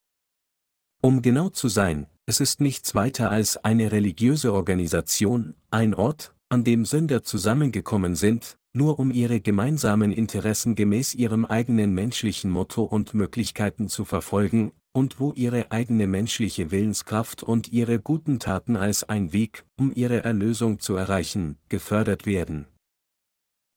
[1.02, 6.64] Um genau zu sein, es ist nichts weiter als eine religiöse Organisation, ein Ort, an
[6.64, 13.14] dem Sünder zusammengekommen sind, nur um ihre gemeinsamen Interessen gemäß ihrem eigenen menschlichen Motto und
[13.14, 19.32] Möglichkeiten zu verfolgen, und wo ihre eigene menschliche Willenskraft und ihre guten Taten als ein
[19.32, 22.66] Weg, um ihre Erlösung zu erreichen, gefördert werden.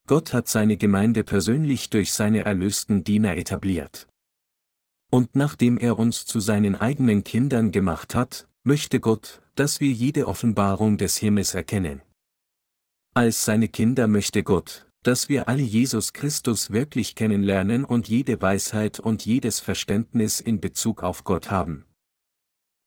[0.07, 4.07] Gott hat seine Gemeinde persönlich durch seine erlösten Diener etabliert.
[5.09, 10.27] Und nachdem er uns zu seinen eigenen Kindern gemacht hat, möchte Gott, dass wir jede
[10.27, 12.01] Offenbarung des Himmels erkennen.
[13.13, 18.99] Als seine Kinder möchte Gott, dass wir alle Jesus Christus wirklich kennenlernen und jede Weisheit
[18.99, 21.85] und jedes Verständnis in Bezug auf Gott haben.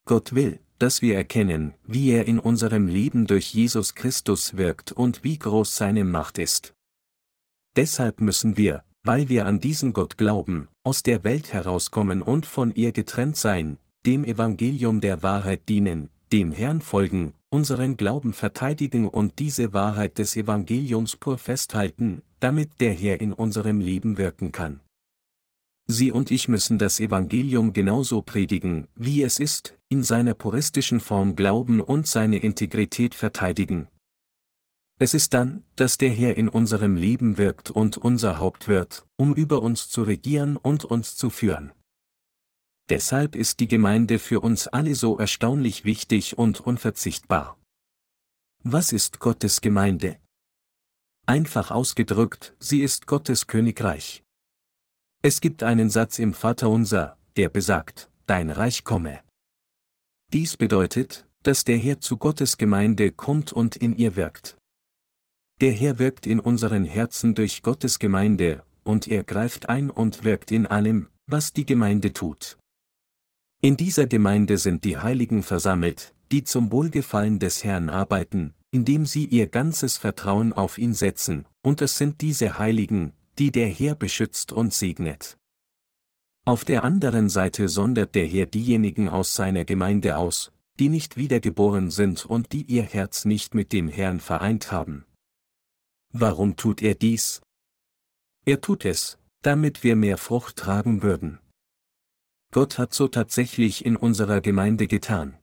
[0.04, 5.24] Gott will, dass wir erkennen, wie er in unserem Leben durch Jesus Christus wirkt und
[5.24, 6.74] wie groß seine Macht ist.
[7.76, 12.74] Deshalb müssen wir, weil wir an diesen Gott glauben, aus der Welt herauskommen und von
[12.74, 19.38] ihr getrennt sein, dem Evangelium der Wahrheit dienen, dem Herrn folgen, unseren Glauben verteidigen und
[19.38, 24.80] diese Wahrheit des Evangeliums pur festhalten, damit der Herr in unserem Leben wirken kann.
[25.86, 31.34] Sie und ich müssen das Evangelium genauso predigen, wie es ist, in seiner puristischen Form
[31.34, 33.88] glauben und seine Integrität verteidigen,
[34.98, 39.34] es ist dann, dass der Herr in unserem Leben wirkt und unser Haupt wird, um
[39.34, 41.72] über uns zu regieren und uns zu führen.
[42.88, 47.58] Deshalb ist die Gemeinde für uns alle so erstaunlich wichtig und unverzichtbar.
[48.64, 50.20] Was ist Gottes Gemeinde?
[51.26, 54.22] Einfach ausgedrückt, sie ist Gottes Königreich.
[55.22, 59.20] Es gibt einen Satz im Vaterunser, der besagt, Dein Reich komme.
[60.32, 64.56] Dies bedeutet, dass der Herr zu Gottes Gemeinde kommt und in ihr wirkt.
[65.62, 70.50] Der Herr wirkt in unseren Herzen durch Gottes Gemeinde, und er greift ein und wirkt
[70.50, 72.58] in allem, was die Gemeinde tut.
[73.60, 79.24] In dieser Gemeinde sind die Heiligen versammelt, die zum Wohlgefallen des Herrn arbeiten, indem sie
[79.24, 84.50] ihr ganzes Vertrauen auf ihn setzen, und es sind diese Heiligen, die der Herr beschützt
[84.50, 85.38] und segnet.
[86.44, 90.50] Auf der anderen Seite sondert der Herr diejenigen aus seiner Gemeinde aus,
[90.80, 95.04] die nicht wiedergeboren sind und die ihr Herz nicht mit dem Herrn vereint haben.
[96.12, 97.40] Warum tut er dies?
[98.44, 101.38] Er tut es, damit wir mehr Frucht tragen würden.
[102.52, 105.38] Gott hat so tatsächlich in unserer Gemeinde getan.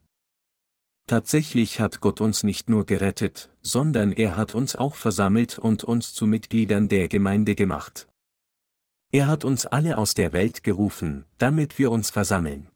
[1.08, 6.14] Tatsächlich hat Gott uns nicht nur gerettet, sondern er hat uns auch versammelt und uns
[6.14, 8.06] zu Mitgliedern der Gemeinde gemacht.
[9.10, 12.68] Er hat uns alle aus der Welt gerufen, damit wir uns versammeln.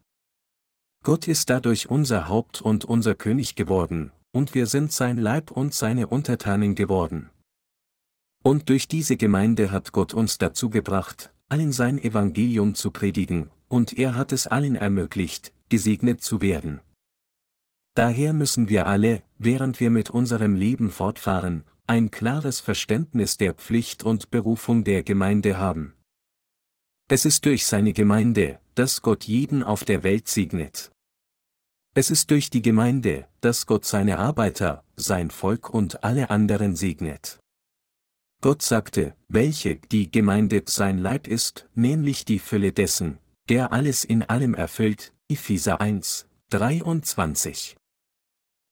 [1.05, 5.75] Gott ist dadurch unser Haupt und unser König geworden, und wir sind sein Leib und
[5.75, 7.31] seine Untertanen geworden.
[8.47, 13.97] Und durch diese Gemeinde hat Gott uns dazu gebracht, allen sein Evangelium zu predigen, und
[13.99, 16.81] er hat es allen ermöglicht, gesegnet zu werden.
[17.95, 24.03] Daher müssen wir alle, während wir mit unserem Leben fortfahren, ein klares Verständnis der Pflicht
[24.05, 25.95] und Berufung der Gemeinde haben.
[27.09, 30.91] Es ist durch seine Gemeinde, dass Gott jeden auf der Welt segnet.
[31.95, 37.39] Es ist durch die Gemeinde, dass Gott seine Arbeiter, sein Volk und alle anderen segnet.
[38.45, 43.17] Gott sagte, welche die Gemeinde sein Leib ist, nämlich die Fülle dessen,
[43.49, 47.75] der alles in allem erfüllt, Epheser 1, 23.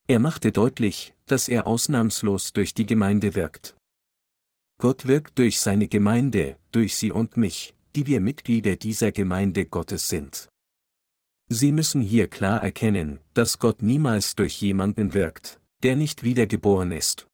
[0.09, 3.75] Er machte deutlich, dass er ausnahmslos durch die Gemeinde wirkt.
[4.79, 10.11] Gott wirkt durch seine Gemeinde, durch sie und mich, die wir Mitglieder dieser Gemeinde Gottes
[10.11, 10.51] sind.
[11.49, 17.27] Sie müssen hier klar erkennen, dass Gott niemals durch jemanden wirkt, der nicht wiedergeboren ist.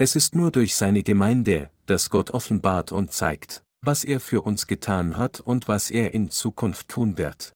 [0.00, 4.66] Es ist nur durch seine Gemeinde, dass Gott offenbart und zeigt, was er für uns
[4.66, 7.52] getan hat und was er in Zukunft tun wird.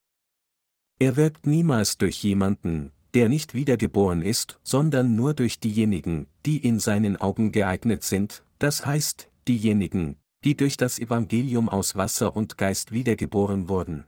[0.99, 6.81] Er wirkt niemals durch jemanden, der nicht wiedergeboren ist, sondern nur durch diejenigen, die in
[6.81, 12.93] seinen Augen geeignet sind, das heißt, diejenigen, die durch das Evangelium aus Wasser und Geist
[12.93, 14.05] wiedergeboren wurden.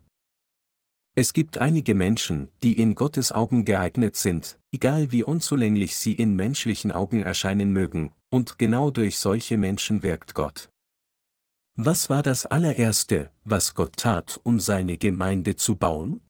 [1.19, 6.37] Es gibt einige Menschen, die in Gottes Augen geeignet sind, egal wie unzulänglich sie in
[6.37, 10.69] menschlichen Augen erscheinen mögen, und genau durch solche Menschen wirkt Gott.
[11.75, 16.21] Was war das allererste, was Gott tat, um seine Gemeinde zu bauen?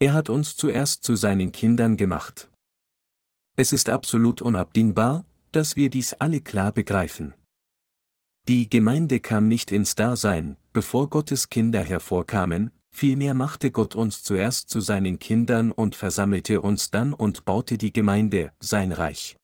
[0.00, 2.50] Er hat uns zuerst zu seinen Kindern gemacht.
[3.56, 7.34] Es ist absolut unabdingbar, dass wir dies alle klar begreifen.
[8.48, 14.70] Die Gemeinde kam nicht ins Dasein, bevor Gottes Kinder hervorkamen, vielmehr machte Gott uns zuerst
[14.70, 19.36] zu seinen Kindern und versammelte uns dann und baute die Gemeinde, sein Reich.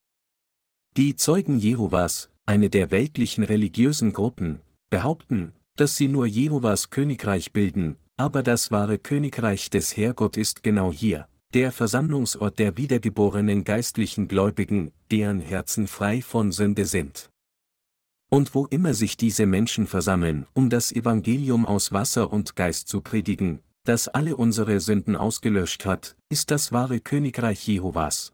[0.96, 7.96] Die Zeugen Jehovas, eine der weltlichen religiösen Gruppen, behaupten, dass sie nur Jehovas Königreich bilden,
[8.16, 14.92] aber das wahre Königreich des Herrgott ist genau hier, der Versammlungsort der wiedergeborenen geistlichen Gläubigen,
[15.10, 17.31] deren Herzen frei von Sünde sind.
[18.32, 23.02] Und wo immer sich diese Menschen versammeln, um das Evangelium aus Wasser und Geist zu
[23.02, 28.32] predigen, das alle unsere Sünden ausgelöscht hat, ist das wahre Königreich Jehovas.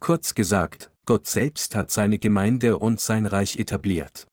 [0.00, 4.26] Kurz gesagt, Gott selbst hat seine Gemeinde und sein Reich etabliert.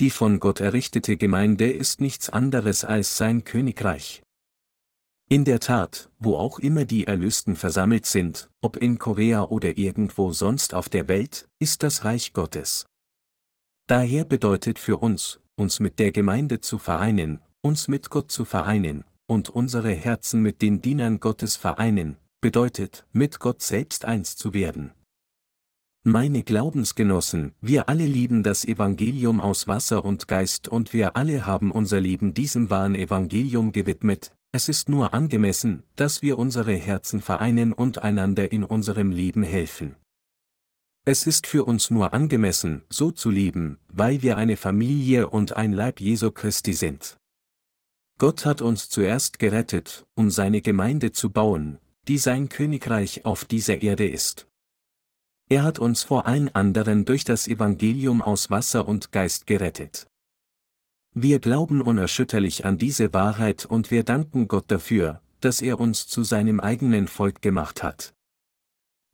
[0.00, 4.22] Die von Gott errichtete Gemeinde ist nichts anderes als sein Königreich.
[5.28, 10.32] In der Tat, wo auch immer die Erlösten versammelt sind, ob in Korea oder irgendwo
[10.32, 12.86] sonst auf der Welt, ist das Reich Gottes.
[13.88, 19.02] Daher bedeutet für uns, uns mit der Gemeinde zu vereinen, uns mit Gott zu vereinen,
[19.26, 24.92] und unsere Herzen mit den Dienern Gottes vereinen, bedeutet, mit Gott selbst eins zu werden.
[26.04, 31.70] Meine Glaubensgenossen, wir alle lieben das Evangelium aus Wasser und Geist und wir alle haben
[31.70, 37.72] unser Leben diesem wahren Evangelium gewidmet, es ist nur angemessen, dass wir unsere Herzen vereinen
[37.72, 39.96] und einander in unserem Leben helfen.
[41.10, 45.72] Es ist für uns nur angemessen, so zu lieben, weil wir eine Familie und ein
[45.72, 47.16] Leib Jesu Christi sind.
[48.18, 51.78] Gott hat uns zuerst gerettet, um seine Gemeinde zu bauen,
[52.08, 54.48] die sein Königreich auf dieser Erde ist.
[55.48, 60.08] Er hat uns vor allen anderen durch das Evangelium aus Wasser und Geist gerettet.
[61.14, 66.22] Wir glauben unerschütterlich an diese Wahrheit und wir danken Gott dafür, dass er uns zu
[66.22, 68.12] seinem eigenen Volk gemacht hat.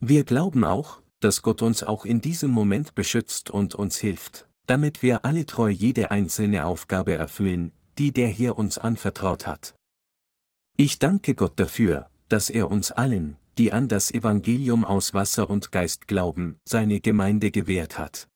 [0.00, 5.02] Wir glauben auch, dass Gott uns auch in diesem Moment beschützt und uns hilft, damit
[5.02, 9.74] wir alle treu jede einzelne Aufgabe erfüllen, die der Herr uns anvertraut hat.
[10.76, 15.70] Ich danke Gott dafür, dass er uns allen, die an das Evangelium aus Wasser und
[15.70, 18.28] Geist glauben, seine Gemeinde gewährt hat.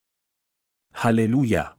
[0.94, 1.77] Halleluja!